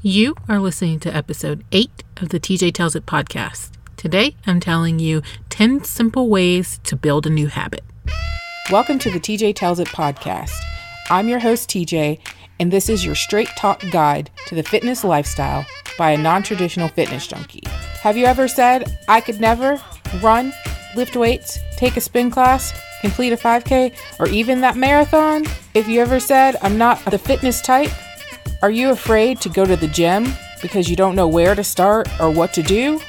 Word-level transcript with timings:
You 0.00 0.36
are 0.48 0.60
listening 0.60 1.00
to 1.00 1.12
episode 1.12 1.64
8 1.72 2.04
of 2.18 2.28
the 2.28 2.38
TJ 2.38 2.72
Tells 2.72 2.94
It 2.94 3.04
podcast. 3.04 3.72
Today, 3.96 4.36
I'm 4.46 4.60
telling 4.60 5.00
you 5.00 5.22
10 5.48 5.82
simple 5.82 6.28
ways 6.28 6.78
to 6.84 6.94
build 6.94 7.26
a 7.26 7.30
new 7.30 7.48
habit. 7.48 7.82
Welcome 8.70 9.00
to 9.00 9.10
the 9.10 9.18
TJ 9.18 9.56
Tells 9.56 9.80
It 9.80 9.88
podcast. 9.88 10.54
I'm 11.10 11.28
your 11.28 11.40
host, 11.40 11.68
TJ, 11.70 12.20
and 12.60 12.72
this 12.72 12.88
is 12.88 13.04
your 13.04 13.16
straight 13.16 13.48
talk 13.56 13.82
guide 13.90 14.30
to 14.46 14.54
the 14.54 14.62
fitness 14.62 15.02
lifestyle 15.02 15.66
by 15.98 16.12
a 16.12 16.16
non 16.16 16.44
traditional 16.44 16.86
fitness 16.86 17.26
junkie. 17.26 17.64
Have 18.00 18.16
you 18.16 18.26
ever 18.26 18.46
said, 18.46 19.00
I 19.08 19.20
could 19.20 19.40
never 19.40 19.82
run, 20.22 20.52
lift 20.94 21.16
weights, 21.16 21.58
take 21.76 21.96
a 21.96 22.00
spin 22.00 22.30
class, 22.30 22.72
complete 23.00 23.32
a 23.32 23.36
5K, 23.36 23.96
or 24.20 24.28
even 24.28 24.60
that 24.60 24.76
marathon? 24.76 25.44
If 25.74 25.88
you 25.88 26.00
ever 26.00 26.20
said, 26.20 26.54
I'm 26.62 26.78
not 26.78 27.04
the 27.06 27.18
fitness 27.18 27.60
type, 27.60 27.90
are 28.60 28.70
you 28.70 28.90
afraid 28.90 29.40
to 29.42 29.48
go 29.48 29.64
to 29.64 29.76
the 29.76 29.86
gym 29.86 30.26
because 30.60 30.90
you 30.90 30.96
don't 30.96 31.14
know 31.14 31.28
where 31.28 31.54
to 31.54 31.62
start 31.62 32.08
or 32.20 32.30
what 32.30 32.52
to 32.54 32.62
do? 32.62 33.00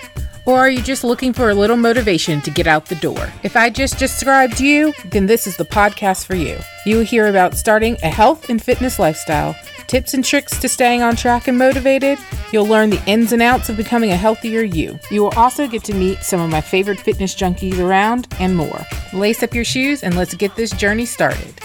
Or 0.45 0.59
are 0.59 0.69
you 0.69 0.81
just 0.81 1.03
looking 1.03 1.33
for 1.33 1.49
a 1.49 1.55
little 1.55 1.77
motivation 1.77 2.41
to 2.41 2.51
get 2.51 2.67
out 2.67 2.85
the 2.85 2.95
door? 2.95 3.31
If 3.43 3.55
I 3.55 3.69
just 3.69 3.97
described 3.97 4.59
you, 4.59 4.93
then 5.05 5.25
this 5.25 5.47
is 5.47 5.57
the 5.57 5.65
podcast 5.65 6.25
for 6.25 6.35
you. 6.35 6.57
You 6.85 6.97
will 6.97 7.03
hear 7.03 7.27
about 7.27 7.55
starting 7.55 7.97
a 8.03 8.09
health 8.09 8.49
and 8.49 8.61
fitness 8.61 8.99
lifestyle, 8.99 9.55
tips 9.87 10.13
and 10.13 10.23
tricks 10.23 10.59
to 10.59 10.69
staying 10.69 11.01
on 11.01 11.15
track 11.15 11.47
and 11.47 11.57
motivated. 11.57 12.19
You'll 12.51 12.67
learn 12.67 12.91
the 12.91 13.03
ins 13.07 13.31
and 13.31 13.41
outs 13.41 13.69
of 13.69 13.77
becoming 13.77 14.11
a 14.11 14.15
healthier 14.15 14.61
you. 14.61 14.99
You 15.09 15.23
will 15.23 15.33
also 15.35 15.67
get 15.67 15.83
to 15.85 15.95
meet 15.95 16.19
some 16.19 16.41
of 16.41 16.51
my 16.51 16.61
favorite 16.61 16.99
fitness 16.99 17.35
junkies 17.35 17.79
around 17.79 18.27
and 18.39 18.55
more. 18.55 18.81
Lace 19.13 19.41
up 19.41 19.55
your 19.55 19.65
shoes 19.65 20.03
and 20.03 20.15
let's 20.15 20.35
get 20.35 20.55
this 20.55 20.71
journey 20.71 21.05
started. 21.05 21.59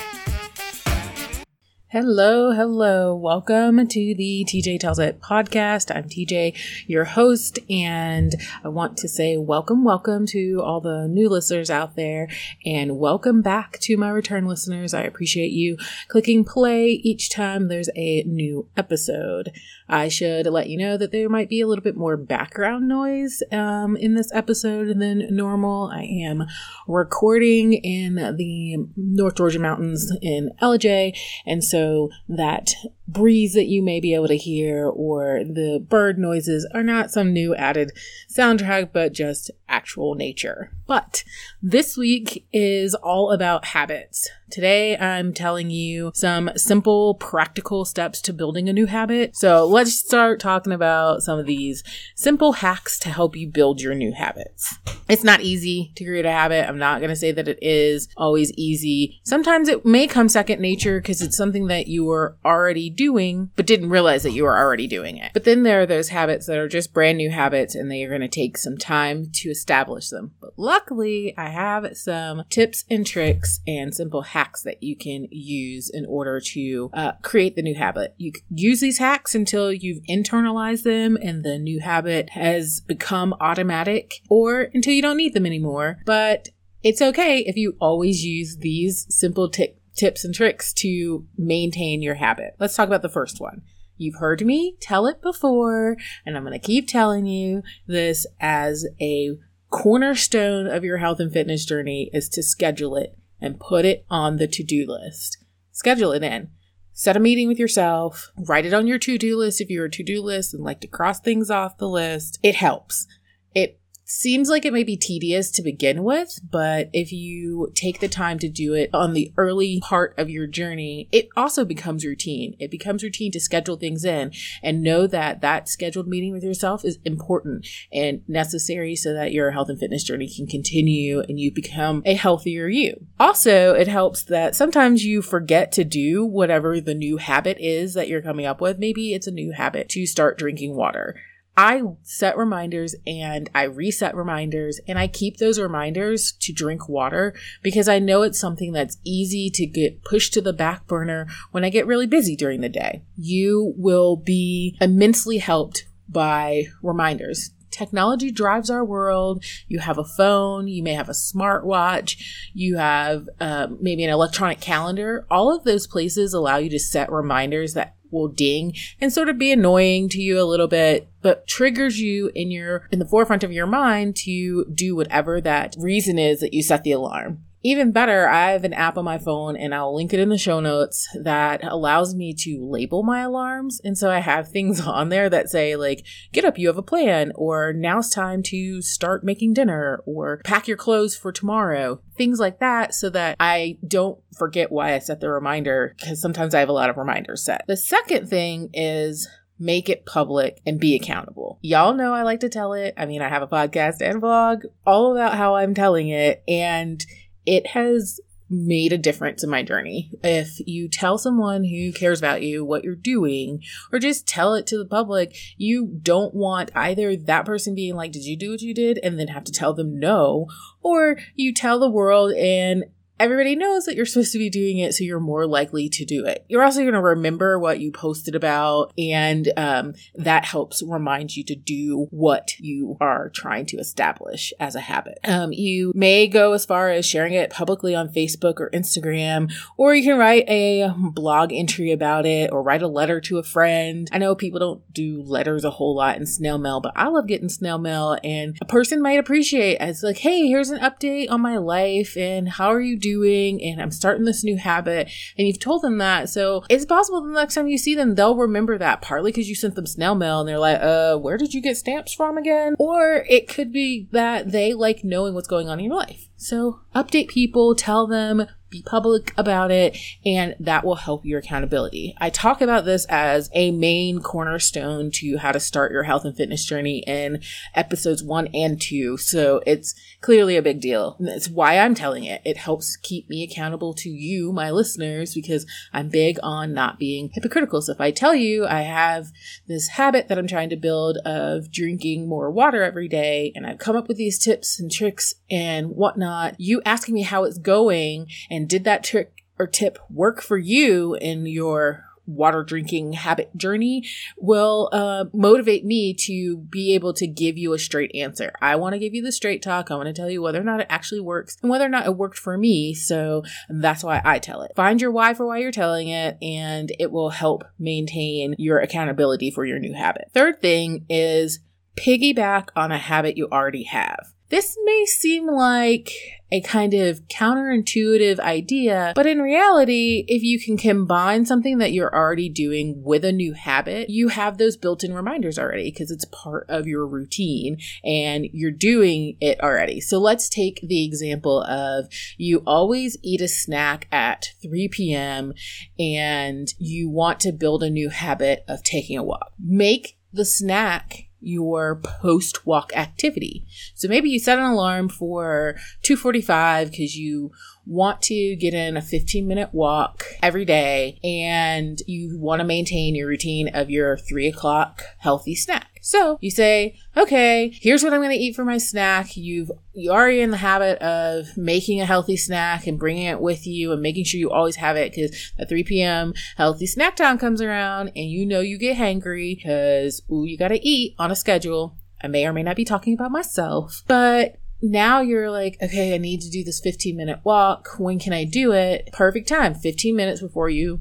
Hello, 1.94 2.50
hello. 2.50 3.14
Welcome 3.14 3.86
to 3.86 4.14
the 4.16 4.44
TJ 4.48 4.80
Tells 4.80 4.98
It 4.98 5.20
podcast. 5.20 5.94
I'm 5.94 6.08
TJ, 6.08 6.88
your 6.88 7.04
host, 7.04 7.60
and 7.70 8.34
I 8.64 8.68
want 8.68 8.96
to 8.96 9.08
say 9.08 9.36
welcome, 9.36 9.84
welcome 9.84 10.26
to 10.26 10.60
all 10.60 10.80
the 10.80 11.06
new 11.06 11.28
listeners 11.28 11.70
out 11.70 11.94
there, 11.94 12.26
and 12.66 12.98
welcome 12.98 13.42
back 13.42 13.78
to 13.82 13.96
my 13.96 14.08
return 14.08 14.44
listeners. 14.44 14.92
I 14.92 15.02
appreciate 15.02 15.52
you 15.52 15.76
clicking 16.08 16.44
play 16.44 16.88
each 16.88 17.30
time 17.30 17.68
there's 17.68 17.90
a 17.94 18.24
new 18.24 18.66
episode. 18.76 19.52
I 19.88 20.08
should 20.08 20.46
let 20.46 20.68
you 20.68 20.78
know 20.78 20.96
that 20.96 21.12
there 21.12 21.28
might 21.28 21.48
be 21.48 21.60
a 21.60 21.66
little 21.68 21.84
bit 21.84 21.96
more 21.96 22.16
background 22.16 22.88
noise 22.88 23.40
um, 23.52 23.96
in 23.96 24.14
this 24.14 24.32
episode 24.32 24.98
than 24.98 25.28
normal. 25.30 25.92
I 25.92 26.02
am 26.02 26.44
recording 26.88 27.74
in 27.74 28.16
the 28.36 28.78
North 28.96 29.36
Georgia 29.36 29.60
mountains 29.60 30.10
in 30.20 30.50
Ellijay, 30.60 31.16
and 31.46 31.62
so 31.62 31.83
that 32.28 32.74
breeze 33.06 33.54
that 33.54 33.66
you 33.66 33.82
may 33.82 34.00
be 34.00 34.14
able 34.14 34.28
to 34.28 34.36
hear 34.36 34.86
or 34.86 35.42
the 35.44 35.84
bird 35.88 36.18
noises 36.18 36.68
are 36.74 36.82
not 36.82 37.10
some 37.10 37.32
new 37.32 37.54
added 37.54 37.92
soundtrack, 38.34 38.90
but 38.92 39.12
just 39.12 39.50
actual 39.68 40.14
nature. 40.14 40.70
But 40.86 41.24
this 41.62 41.96
week 41.96 42.46
is 42.52 42.94
all 42.94 43.32
about 43.32 43.66
habits. 43.66 44.28
Today, 44.50 44.96
I'm 44.96 45.32
telling 45.32 45.70
you 45.70 46.12
some 46.14 46.50
simple, 46.56 47.14
practical 47.14 47.84
steps 47.84 48.20
to 48.22 48.32
building 48.32 48.68
a 48.68 48.72
new 48.72 48.86
habit. 48.86 49.34
So 49.34 49.66
let's 49.66 49.94
start 49.94 50.38
talking 50.38 50.72
about 50.72 51.22
some 51.22 51.38
of 51.38 51.46
these 51.46 51.82
simple 52.14 52.52
hacks 52.52 52.98
to 53.00 53.08
help 53.08 53.34
you 53.34 53.48
build 53.48 53.80
your 53.80 53.94
new 53.94 54.12
habits. 54.12 54.78
It's 55.08 55.24
not 55.24 55.40
easy 55.40 55.92
to 55.96 56.04
create 56.04 56.26
a 56.26 56.30
habit. 56.30 56.68
I'm 56.68 56.78
not 56.78 57.00
going 57.00 57.10
to 57.10 57.16
say 57.16 57.32
that 57.32 57.48
it 57.48 57.58
is 57.62 58.08
always 58.16 58.52
easy. 58.52 59.20
Sometimes 59.24 59.68
it 59.68 59.84
may 59.84 60.06
come 60.06 60.28
second 60.28 60.60
nature 60.60 61.00
because 61.00 61.20
it's 61.20 61.36
something 61.36 61.66
that 61.66 61.88
you 61.88 62.04
were 62.04 62.36
already 62.44 62.90
doing, 62.96 63.50
but 63.56 63.66
didn't 63.66 63.90
realize 63.90 64.22
that 64.22 64.32
you 64.32 64.44
were 64.44 64.56
already 64.56 64.86
doing 64.86 65.16
it. 65.16 65.32
But 65.32 65.44
then 65.44 65.62
there 65.62 65.80
are 65.80 65.86
those 65.86 66.08
habits 66.08 66.46
that 66.46 66.58
are 66.58 66.68
just 66.68 66.94
brand 66.94 67.18
new 67.18 67.30
habits 67.30 67.74
and 67.74 67.90
they 67.90 68.02
are 68.04 68.08
going 68.08 68.20
to 68.20 68.28
take 68.28 68.58
some 68.58 68.78
time 68.78 69.26
to 69.34 69.50
establish 69.50 70.08
them. 70.10 70.32
But 70.40 70.52
luckily, 70.56 71.34
I 71.36 71.48
have 71.48 71.96
some 71.96 72.44
tips 72.50 72.84
and 72.90 73.06
tricks 73.06 73.60
and 73.66 73.94
simple 73.94 74.22
hacks 74.22 74.62
that 74.62 74.82
you 74.82 74.96
can 74.96 75.28
use 75.30 75.90
in 75.90 76.06
order 76.06 76.40
to 76.40 76.90
uh, 76.92 77.12
create 77.22 77.56
the 77.56 77.62
new 77.62 77.74
habit. 77.74 78.14
You 78.16 78.32
use 78.50 78.80
these 78.80 78.98
hacks 78.98 79.34
until 79.34 79.72
you've 79.72 80.02
internalized 80.08 80.82
them 80.82 81.16
and 81.20 81.44
the 81.44 81.58
new 81.58 81.80
habit 81.80 82.30
has 82.30 82.80
become 82.80 83.34
automatic 83.40 84.20
or 84.28 84.68
until 84.74 84.92
you 84.92 85.02
don't 85.02 85.16
need 85.16 85.34
them 85.34 85.46
anymore. 85.46 85.98
But 86.06 86.48
it's 86.82 87.00
okay 87.00 87.38
if 87.38 87.56
you 87.56 87.76
always 87.80 88.24
use 88.24 88.58
these 88.58 89.06
simple 89.08 89.48
t- 89.48 89.74
tips 89.94 90.24
and 90.24 90.34
tricks 90.34 90.72
to 90.74 91.26
maintain 91.36 92.02
your 92.02 92.14
habit. 92.14 92.54
Let's 92.58 92.76
talk 92.76 92.86
about 92.86 93.02
the 93.02 93.08
first 93.08 93.40
one. 93.40 93.62
You've 93.96 94.16
heard 94.16 94.44
me 94.44 94.76
tell 94.80 95.06
it 95.06 95.22
before, 95.22 95.96
and 96.26 96.36
I'm 96.36 96.42
going 96.42 96.58
to 96.58 96.58
keep 96.58 96.88
telling 96.88 97.26
you 97.26 97.62
this 97.86 98.26
as 98.40 98.86
a 99.00 99.36
cornerstone 99.70 100.66
of 100.66 100.84
your 100.84 100.98
health 100.98 101.20
and 101.20 101.32
fitness 101.32 101.64
journey 101.64 102.10
is 102.12 102.28
to 102.30 102.42
schedule 102.42 102.96
it 102.96 103.16
and 103.40 103.60
put 103.60 103.84
it 103.84 104.04
on 104.10 104.36
the 104.36 104.48
to 104.48 104.62
do 104.62 104.84
list. 104.86 105.38
Schedule 105.72 106.12
it 106.12 106.22
in. 106.22 106.50
Set 106.92 107.16
a 107.16 107.20
meeting 107.20 107.48
with 107.48 107.58
yourself, 107.58 108.30
write 108.46 108.64
it 108.64 108.72
on 108.72 108.86
your 108.86 109.00
to 109.00 109.18
do 109.18 109.36
list 109.36 109.60
if 109.60 109.68
you're 109.68 109.86
a 109.86 109.90
to 109.90 110.04
do 110.04 110.22
list 110.22 110.54
and 110.54 110.62
like 110.62 110.80
to 110.80 110.86
cross 110.86 111.18
things 111.18 111.50
off 111.50 111.78
the 111.78 111.88
list. 111.88 112.38
It 112.40 112.54
helps. 112.54 113.08
It 113.52 113.80
seems 114.04 114.48
like 114.48 114.64
it 114.64 114.72
may 114.72 114.84
be 114.84 114.96
tedious 114.96 115.50
to 115.52 115.62
begin 115.62 116.04
with, 116.04 116.40
but 116.48 116.90
if 116.92 117.12
you 117.12 117.72
take 117.74 118.00
the 118.00 118.08
time 118.08 118.38
to 118.38 118.48
do 118.48 118.74
it 118.74 118.90
on 118.92 119.12
the 119.12 119.32
early 119.36 119.80
part 119.80 120.14
of 120.18 120.30
your 120.30 120.46
journey, 120.46 121.08
it 121.10 121.28
also 121.36 121.64
becomes 121.64 122.04
routine. 122.04 122.54
It 122.58 122.70
becomes 122.70 123.02
routine 123.02 123.32
to 123.32 123.40
schedule 123.40 123.76
things 123.76 124.04
in 124.04 124.32
and 124.62 124.82
know 124.82 125.06
that 125.06 125.40
that 125.40 125.68
scheduled 125.68 126.06
meeting 126.06 126.32
with 126.32 126.44
yourself 126.44 126.84
is 126.84 126.98
important 127.04 127.66
and 127.92 128.22
necessary 128.28 128.94
so 128.94 129.14
that 129.14 129.32
your 129.32 129.50
health 129.52 129.68
and 129.68 129.78
fitness 129.78 130.04
journey 130.04 130.28
can 130.28 130.46
continue 130.46 131.20
and 131.20 131.40
you 131.40 131.52
become 131.52 132.02
a 132.04 132.14
healthier 132.14 132.68
you. 132.68 133.06
Also, 133.18 133.74
it 133.74 133.88
helps 133.88 134.22
that 134.24 134.54
sometimes 134.54 135.04
you 135.04 135.22
forget 135.22 135.72
to 135.72 135.84
do 135.84 136.24
whatever 136.24 136.80
the 136.80 136.94
new 136.94 137.16
habit 137.16 137.56
is 137.58 137.94
that 137.94 138.08
you're 138.08 138.22
coming 138.22 138.46
up 138.46 138.60
with. 138.60 138.78
Maybe 138.78 139.14
it's 139.14 139.26
a 139.26 139.32
new 139.32 139.52
habit 139.52 139.88
to 139.90 140.06
start 140.06 140.38
drinking 140.38 140.76
water 140.76 141.16
I 141.56 141.82
set 142.02 142.36
reminders 142.36 142.96
and 143.06 143.48
I 143.54 143.64
reset 143.64 144.16
reminders 144.16 144.80
and 144.88 144.98
I 144.98 145.06
keep 145.06 145.36
those 145.36 145.60
reminders 145.60 146.32
to 146.40 146.52
drink 146.52 146.88
water 146.88 147.34
because 147.62 147.88
I 147.88 148.00
know 148.00 148.22
it's 148.22 148.40
something 148.40 148.72
that's 148.72 148.98
easy 149.04 149.50
to 149.50 149.66
get 149.66 150.04
pushed 150.04 150.32
to 150.34 150.40
the 150.40 150.52
back 150.52 150.86
burner 150.86 151.28
when 151.52 151.64
I 151.64 151.70
get 151.70 151.86
really 151.86 152.06
busy 152.06 152.34
during 152.34 152.60
the 152.60 152.68
day. 152.68 153.02
You 153.16 153.72
will 153.76 154.16
be 154.16 154.76
immensely 154.80 155.38
helped 155.38 155.86
by 156.08 156.64
reminders. 156.82 157.50
Technology 157.74 158.30
drives 158.30 158.70
our 158.70 158.84
world. 158.84 159.44
You 159.66 159.80
have 159.80 159.98
a 159.98 160.04
phone, 160.04 160.68
you 160.68 160.80
may 160.82 160.94
have 160.94 161.08
a 161.08 161.12
smartwatch, 161.12 162.16
you 162.52 162.76
have 162.76 163.28
uh, 163.40 163.66
maybe 163.80 164.04
an 164.04 164.10
electronic 164.10 164.60
calendar. 164.60 165.26
All 165.28 165.54
of 165.54 165.64
those 165.64 165.88
places 165.88 166.32
allow 166.32 166.58
you 166.58 166.70
to 166.70 166.78
set 166.78 167.10
reminders 167.10 167.74
that 167.74 167.96
will 168.12 168.28
ding 168.28 168.76
and 169.00 169.12
sort 169.12 169.28
of 169.28 169.38
be 169.38 169.50
annoying 169.50 170.08
to 170.10 170.20
you 170.20 170.40
a 170.40 170.46
little 170.46 170.68
bit, 170.68 171.08
but 171.20 171.48
triggers 171.48 172.00
you 172.00 172.30
in 172.36 172.52
your, 172.52 172.86
in 172.92 173.00
the 173.00 173.08
forefront 173.08 173.42
of 173.42 173.50
your 173.50 173.66
mind 173.66 174.14
to 174.14 174.64
do 174.72 174.94
whatever 174.94 175.40
that 175.40 175.74
reason 175.76 176.16
is 176.16 176.38
that 176.38 176.54
you 176.54 176.62
set 176.62 176.84
the 176.84 176.92
alarm. 176.92 177.44
Even 177.66 177.92
better, 177.92 178.28
I 178.28 178.50
have 178.50 178.64
an 178.64 178.74
app 178.74 178.98
on 178.98 179.06
my 179.06 179.16
phone 179.16 179.56
and 179.56 179.74
I'll 179.74 179.94
link 179.94 180.12
it 180.12 180.20
in 180.20 180.28
the 180.28 180.36
show 180.36 180.60
notes 180.60 181.08
that 181.18 181.64
allows 181.64 182.14
me 182.14 182.34
to 182.40 182.62
label 182.62 183.02
my 183.02 183.22
alarms. 183.22 183.80
And 183.82 183.96
so 183.96 184.10
I 184.10 184.18
have 184.18 184.48
things 184.48 184.80
on 184.86 185.08
there 185.08 185.30
that 185.30 185.48
say, 185.48 185.74
like, 185.74 186.04
get 186.32 186.44
up, 186.44 186.58
you 186.58 186.66
have 186.68 186.76
a 186.76 186.82
plan, 186.82 187.32
or 187.34 187.72
now's 187.72 188.10
time 188.10 188.42
to 188.44 188.82
start 188.82 189.24
making 189.24 189.54
dinner, 189.54 190.02
or 190.04 190.42
pack 190.44 190.68
your 190.68 190.76
clothes 190.76 191.16
for 191.16 191.32
tomorrow, 191.32 192.02
things 192.18 192.38
like 192.38 192.60
that, 192.60 192.94
so 192.94 193.08
that 193.10 193.36
I 193.40 193.78
don't 193.86 194.18
forget 194.36 194.70
why 194.70 194.94
I 194.94 194.98
set 194.98 195.20
the 195.20 195.30
reminder, 195.30 195.94
because 195.98 196.20
sometimes 196.20 196.54
I 196.54 196.60
have 196.60 196.68
a 196.68 196.72
lot 196.72 196.90
of 196.90 196.98
reminders 196.98 197.42
set. 197.42 197.64
The 197.66 197.78
second 197.78 198.28
thing 198.28 198.68
is 198.74 199.26
make 199.58 199.88
it 199.88 200.04
public 200.04 200.60
and 200.66 200.80
be 200.80 200.94
accountable. 200.96 201.58
Y'all 201.62 201.94
know 201.94 202.12
I 202.12 202.22
like 202.22 202.40
to 202.40 202.48
tell 202.48 202.72
it. 202.74 202.92
I 202.96 203.06
mean, 203.06 203.22
I 203.22 203.28
have 203.28 203.42
a 203.42 203.46
podcast 203.46 204.00
and 204.00 204.20
vlog 204.20 204.62
all 204.84 205.12
about 205.12 205.36
how 205.36 205.54
I'm 205.54 205.74
telling 205.74 206.08
it. 206.08 206.42
And 206.48 207.04
it 207.46 207.68
has 207.68 208.20
made 208.50 208.92
a 208.92 208.98
difference 208.98 209.42
in 209.42 209.50
my 209.50 209.62
journey. 209.62 210.10
If 210.22 210.60
you 210.66 210.88
tell 210.88 211.16
someone 211.18 211.64
who 211.64 211.92
cares 211.92 212.18
about 212.18 212.42
you 212.42 212.64
what 212.64 212.84
you're 212.84 212.94
doing, 212.94 213.62
or 213.90 213.98
just 213.98 214.28
tell 214.28 214.54
it 214.54 214.66
to 214.68 214.78
the 214.78 214.84
public, 214.84 215.34
you 215.56 215.86
don't 216.02 216.34
want 216.34 216.70
either 216.74 217.16
that 217.16 217.46
person 217.46 217.74
being 217.74 217.94
like, 217.94 218.12
Did 218.12 218.24
you 218.24 218.36
do 218.36 218.50
what 218.50 218.60
you 218.60 218.74
did? 218.74 218.98
and 219.02 219.18
then 219.18 219.28
have 219.28 219.44
to 219.44 219.52
tell 219.52 219.72
them 219.72 219.98
no, 219.98 220.46
or 220.82 221.16
you 221.34 221.52
tell 221.54 221.78
the 221.78 221.90
world 221.90 222.32
and 222.32 222.84
everybody 223.24 223.56
knows 223.56 223.86
that 223.86 223.96
you're 223.96 224.04
supposed 224.04 224.32
to 224.32 224.38
be 224.38 224.50
doing 224.50 224.76
it, 224.78 224.92
so 224.92 225.02
you're 225.02 225.18
more 225.18 225.46
likely 225.46 225.88
to 225.88 226.04
do 226.04 226.26
it. 226.26 226.44
You're 226.46 226.62
also 226.62 226.82
going 226.82 226.92
to 226.92 227.00
remember 227.00 227.58
what 227.58 227.80
you 227.80 227.90
posted 227.90 228.34
about, 228.34 228.92
and 228.98 229.50
um, 229.56 229.94
that 230.14 230.44
helps 230.44 230.82
remind 230.82 231.34
you 231.34 231.42
to 231.44 231.54
do 231.54 232.06
what 232.10 232.58
you 232.60 232.98
are 233.00 233.30
trying 233.30 233.64
to 233.66 233.78
establish 233.78 234.52
as 234.60 234.74
a 234.74 234.80
habit. 234.80 235.18
Um, 235.24 235.52
you 235.52 235.90
may 235.94 236.28
go 236.28 236.52
as 236.52 236.66
far 236.66 236.90
as 236.90 237.06
sharing 237.06 237.32
it 237.32 237.48
publicly 237.48 237.94
on 237.94 238.10
Facebook 238.10 238.60
or 238.60 238.68
Instagram, 238.74 239.50
or 239.78 239.94
you 239.94 240.04
can 240.04 240.18
write 240.18 240.44
a 240.46 240.92
blog 241.14 241.50
entry 241.50 241.92
about 241.92 242.26
it 242.26 242.52
or 242.52 242.62
write 242.62 242.82
a 242.82 242.88
letter 242.88 243.22
to 243.22 243.38
a 243.38 243.42
friend. 243.42 244.06
I 244.12 244.18
know 244.18 244.34
people 244.34 244.60
don't 244.60 244.92
do 244.92 245.22
letters 245.22 245.64
a 245.64 245.70
whole 245.70 245.96
lot 245.96 246.18
in 246.18 246.26
snail 246.26 246.58
mail, 246.58 246.80
but 246.80 246.92
I 246.94 247.08
love 247.08 247.26
getting 247.26 247.48
snail 247.48 247.78
mail, 247.78 248.18
and 248.22 248.58
a 248.60 248.66
person 248.66 249.00
might 249.00 249.18
appreciate 249.18 249.72
it 249.72 249.80
as 249.80 250.02
like, 250.02 250.18
hey, 250.18 250.46
here's 250.46 250.68
an 250.68 250.80
update 250.80 251.30
on 251.30 251.40
my 251.40 251.56
life, 251.56 252.18
and 252.18 252.50
how 252.50 252.68
are 252.68 252.82
you 252.82 252.98
doing? 252.98 253.13
And 253.22 253.80
I'm 253.80 253.90
starting 253.90 254.24
this 254.24 254.44
new 254.44 254.56
habit, 254.56 255.10
and 255.38 255.46
you've 255.46 255.60
told 255.60 255.82
them 255.82 255.98
that. 255.98 256.28
So 256.28 256.64
it's 256.68 256.84
possible 256.84 257.22
the 257.22 257.32
next 257.32 257.54
time 257.54 257.68
you 257.68 257.78
see 257.78 257.94
them, 257.94 258.14
they'll 258.14 258.36
remember 258.36 258.78
that 258.78 259.02
partly 259.02 259.30
because 259.30 259.48
you 259.48 259.54
sent 259.54 259.74
them 259.74 259.86
snail 259.86 260.14
mail 260.14 260.40
and 260.40 260.48
they're 260.48 260.58
like, 260.58 260.80
uh, 260.80 261.16
where 261.16 261.36
did 261.36 261.54
you 261.54 261.60
get 261.60 261.76
stamps 261.76 262.12
from 262.12 262.36
again? 262.38 262.74
Or 262.78 263.24
it 263.28 263.48
could 263.48 263.72
be 263.72 264.08
that 264.12 264.52
they 264.52 264.74
like 264.74 265.04
knowing 265.04 265.34
what's 265.34 265.48
going 265.48 265.68
on 265.68 265.78
in 265.78 265.86
your 265.86 265.94
life. 265.94 266.28
So 266.36 266.80
update 266.94 267.28
people, 267.28 267.74
tell 267.74 268.06
them 268.06 268.46
be 268.74 268.82
public 268.82 269.32
about 269.38 269.70
it, 269.70 269.96
and 270.26 270.56
that 270.58 270.84
will 270.84 270.96
help 270.96 271.24
your 271.24 271.38
accountability. 271.38 272.14
I 272.20 272.30
talk 272.30 272.60
about 272.60 272.84
this 272.84 273.06
as 273.06 273.48
a 273.54 273.70
main 273.70 274.20
cornerstone 274.20 275.10
to 275.12 275.36
how 275.38 275.52
to 275.52 275.60
start 275.60 275.92
your 275.92 276.02
health 276.02 276.24
and 276.24 276.36
fitness 276.36 276.64
journey 276.64 277.04
in 277.06 277.40
episodes 277.74 278.22
one 278.22 278.48
and 278.48 278.80
two. 278.80 279.16
So 279.16 279.62
it's 279.64 279.94
clearly 280.20 280.56
a 280.56 280.62
big 280.62 280.80
deal. 280.80 281.16
That's 281.20 281.48
why 281.48 281.78
I'm 281.78 281.94
telling 281.94 282.24
it. 282.24 282.42
It 282.44 282.56
helps 282.56 282.96
keep 282.96 283.30
me 283.30 283.44
accountable 283.44 283.94
to 283.94 284.10
you, 284.10 284.52
my 284.52 284.72
listeners, 284.72 285.34
because 285.34 285.66
I'm 285.92 286.08
big 286.08 286.38
on 286.42 286.72
not 286.72 286.98
being 286.98 287.30
hypocritical. 287.32 287.80
So 287.80 287.92
if 287.92 288.00
I 288.00 288.10
tell 288.10 288.34
you 288.34 288.66
I 288.66 288.80
have 288.80 289.28
this 289.68 289.88
habit 289.88 290.26
that 290.28 290.38
I'm 290.38 290.48
trying 290.48 290.70
to 290.70 290.76
build 290.76 291.18
of 291.24 291.70
drinking 291.70 292.28
more 292.28 292.50
water 292.50 292.82
every 292.82 293.06
day, 293.06 293.52
and 293.54 293.66
I've 293.66 293.78
come 293.78 293.94
up 293.94 294.08
with 294.08 294.16
these 294.16 294.38
tips 294.38 294.80
and 294.80 294.90
tricks 294.90 295.34
and 295.48 295.90
whatnot, 295.90 296.56
you 296.58 296.82
asking 296.84 297.14
me 297.14 297.22
how 297.22 297.44
it's 297.44 297.58
going 297.58 298.26
and 298.50 298.63
and 298.64 298.70
did 298.70 298.84
that 298.84 299.04
trick 299.04 299.30
or 299.58 299.66
tip 299.66 299.98
work 300.08 300.40
for 300.40 300.56
you 300.56 301.16
in 301.16 301.44
your 301.44 302.06
water 302.26 302.64
drinking 302.64 303.12
habit 303.12 303.54
journey 303.54 304.02
will 304.38 304.88
uh, 304.90 305.26
motivate 305.34 305.84
me 305.84 306.14
to 306.14 306.56
be 306.56 306.94
able 306.94 307.12
to 307.12 307.26
give 307.26 307.58
you 307.58 307.74
a 307.74 307.78
straight 307.78 308.10
answer. 308.14 308.50
I 308.62 308.76
want 308.76 308.94
to 308.94 308.98
give 308.98 309.12
you 309.12 309.20
the 309.20 309.32
straight 309.32 309.60
talk. 309.60 309.90
I 309.90 309.96
want 309.96 310.06
to 310.06 310.14
tell 310.14 310.30
you 310.30 310.40
whether 310.40 310.58
or 310.58 310.64
not 310.64 310.80
it 310.80 310.86
actually 310.88 311.20
works 311.20 311.58
and 311.60 311.70
whether 311.70 311.84
or 311.84 311.90
not 311.90 312.06
it 312.06 312.16
worked 312.16 312.38
for 312.38 312.56
me. 312.56 312.94
So 312.94 313.42
that's 313.68 314.02
why 314.02 314.22
I 314.24 314.38
tell 314.38 314.62
it. 314.62 314.72
Find 314.74 314.98
your 314.98 315.10
why 315.10 315.34
for 315.34 315.44
why 315.44 315.58
you're 315.58 315.70
telling 315.70 316.08
it, 316.08 316.38
and 316.40 316.90
it 316.98 317.12
will 317.12 317.28
help 317.28 317.64
maintain 317.78 318.54
your 318.56 318.78
accountability 318.78 319.50
for 319.50 319.66
your 319.66 319.78
new 319.78 319.92
habit. 319.92 320.30
Third 320.32 320.62
thing 320.62 321.04
is 321.10 321.60
piggyback 321.98 322.68
on 322.74 322.90
a 322.90 322.96
habit 322.96 323.36
you 323.36 323.48
already 323.52 323.82
have. 323.82 324.33
This 324.54 324.78
may 324.84 325.04
seem 325.06 325.48
like 325.48 326.12
a 326.52 326.60
kind 326.60 326.94
of 326.94 327.26
counterintuitive 327.26 328.38
idea, 328.38 329.12
but 329.16 329.26
in 329.26 329.42
reality, 329.42 330.24
if 330.28 330.44
you 330.44 330.60
can 330.60 330.76
combine 330.76 331.44
something 331.44 331.78
that 331.78 331.90
you're 331.90 332.14
already 332.14 332.48
doing 332.48 333.02
with 333.02 333.24
a 333.24 333.32
new 333.32 333.54
habit, 333.54 334.10
you 334.10 334.28
have 334.28 334.56
those 334.56 334.76
built 334.76 335.02
in 335.02 335.12
reminders 335.12 335.58
already 335.58 335.90
because 335.90 336.12
it's 336.12 336.26
part 336.26 336.66
of 336.68 336.86
your 336.86 337.04
routine 337.04 337.78
and 338.04 338.46
you're 338.52 338.70
doing 338.70 339.36
it 339.40 339.60
already. 339.60 340.00
So 340.00 340.20
let's 340.20 340.48
take 340.48 340.78
the 340.84 341.04
example 341.04 341.60
of 341.64 342.06
you 342.38 342.62
always 342.64 343.16
eat 343.24 343.40
a 343.40 343.48
snack 343.48 344.06
at 344.12 344.50
3 344.62 344.86
p.m. 344.86 345.52
and 345.98 346.72
you 346.78 347.08
want 347.10 347.40
to 347.40 347.50
build 347.50 347.82
a 347.82 347.90
new 347.90 348.08
habit 348.08 348.64
of 348.68 348.84
taking 348.84 349.18
a 349.18 349.24
walk. 349.24 349.50
Make 349.58 350.16
the 350.32 350.44
snack 350.44 351.28
your 351.44 351.96
post 351.96 352.66
walk 352.66 352.92
activity. 352.96 353.66
So 353.94 354.08
maybe 354.08 354.30
you 354.30 354.38
set 354.38 354.58
an 354.58 354.64
alarm 354.64 355.08
for 355.08 355.76
2:45 356.02 356.90
because 356.90 357.16
you 357.16 357.52
want 357.86 358.22
to 358.22 358.56
get 358.56 358.74
in 358.74 358.96
a 358.96 359.02
15 359.02 359.46
minute 359.46 359.70
walk 359.72 360.24
every 360.42 360.64
day 360.64 361.18
and 361.22 362.00
you 362.06 362.38
want 362.38 362.60
to 362.60 362.64
maintain 362.64 363.14
your 363.14 363.28
routine 363.28 363.68
of 363.68 363.90
your 363.90 364.16
three 364.16 364.48
o'clock 364.48 365.02
healthy 365.18 365.54
snack. 365.54 365.93
So 366.04 366.36
you 366.42 366.50
say, 366.50 366.96
okay, 367.16 367.72
here's 367.80 368.04
what 368.04 368.12
I'm 368.12 368.20
going 368.20 368.36
to 368.36 368.36
eat 368.36 368.54
for 368.54 368.64
my 368.64 368.76
snack. 368.76 369.38
You've, 369.38 369.70
you 369.94 370.10
already 370.10 370.42
in 370.42 370.50
the 370.50 370.58
habit 370.58 370.98
of 370.98 371.56
making 371.56 372.02
a 372.02 372.04
healthy 372.04 372.36
snack 372.36 372.86
and 372.86 372.98
bringing 372.98 373.24
it 373.24 373.40
with 373.40 373.66
you 373.66 373.90
and 373.90 374.02
making 374.02 374.24
sure 374.24 374.38
you 374.38 374.50
always 374.50 374.76
have 374.76 374.98
it 374.98 375.14
because 375.14 375.52
at 375.58 375.70
3 375.70 375.82
p.m. 375.82 376.34
healthy 376.58 376.86
snack 376.86 377.16
time 377.16 377.38
comes 377.38 377.62
around 377.62 378.08
and 378.08 378.28
you 378.30 378.44
know 378.44 378.60
you 378.60 378.76
get 378.76 378.98
hangry 378.98 379.56
because, 379.56 380.20
ooh, 380.30 380.44
you 380.44 380.58
got 380.58 380.68
to 380.68 380.86
eat 380.86 381.14
on 381.18 381.30
a 381.30 381.36
schedule. 381.36 381.96
I 382.22 382.26
may 382.26 382.46
or 382.46 382.52
may 382.52 382.62
not 382.62 382.76
be 382.76 382.84
talking 382.84 383.14
about 383.14 383.30
myself, 383.30 384.02
but 384.06 384.56
now 384.82 385.22
you're 385.22 385.50
like, 385.50 385.78
okay, 385.82 386.14
I 386.14 386.18
need 386.18 386.42
to 386.42 386.50
do 386.50 386.62
this 386.62 386.80
15 386.80 387.16
minute 387.16 387.40
walk. 387.44 387.94
When 387.96 388.18
can 388.18 388.34
I 388.34 388.44
do 388.44 388.72
it? 388.72 389.08
Perfect 389.14 389.48
time, 389.48 389.74
15 389.74 390.14
minutes 390.14 390.42
before 390.42 390.68
you 390.68 391.00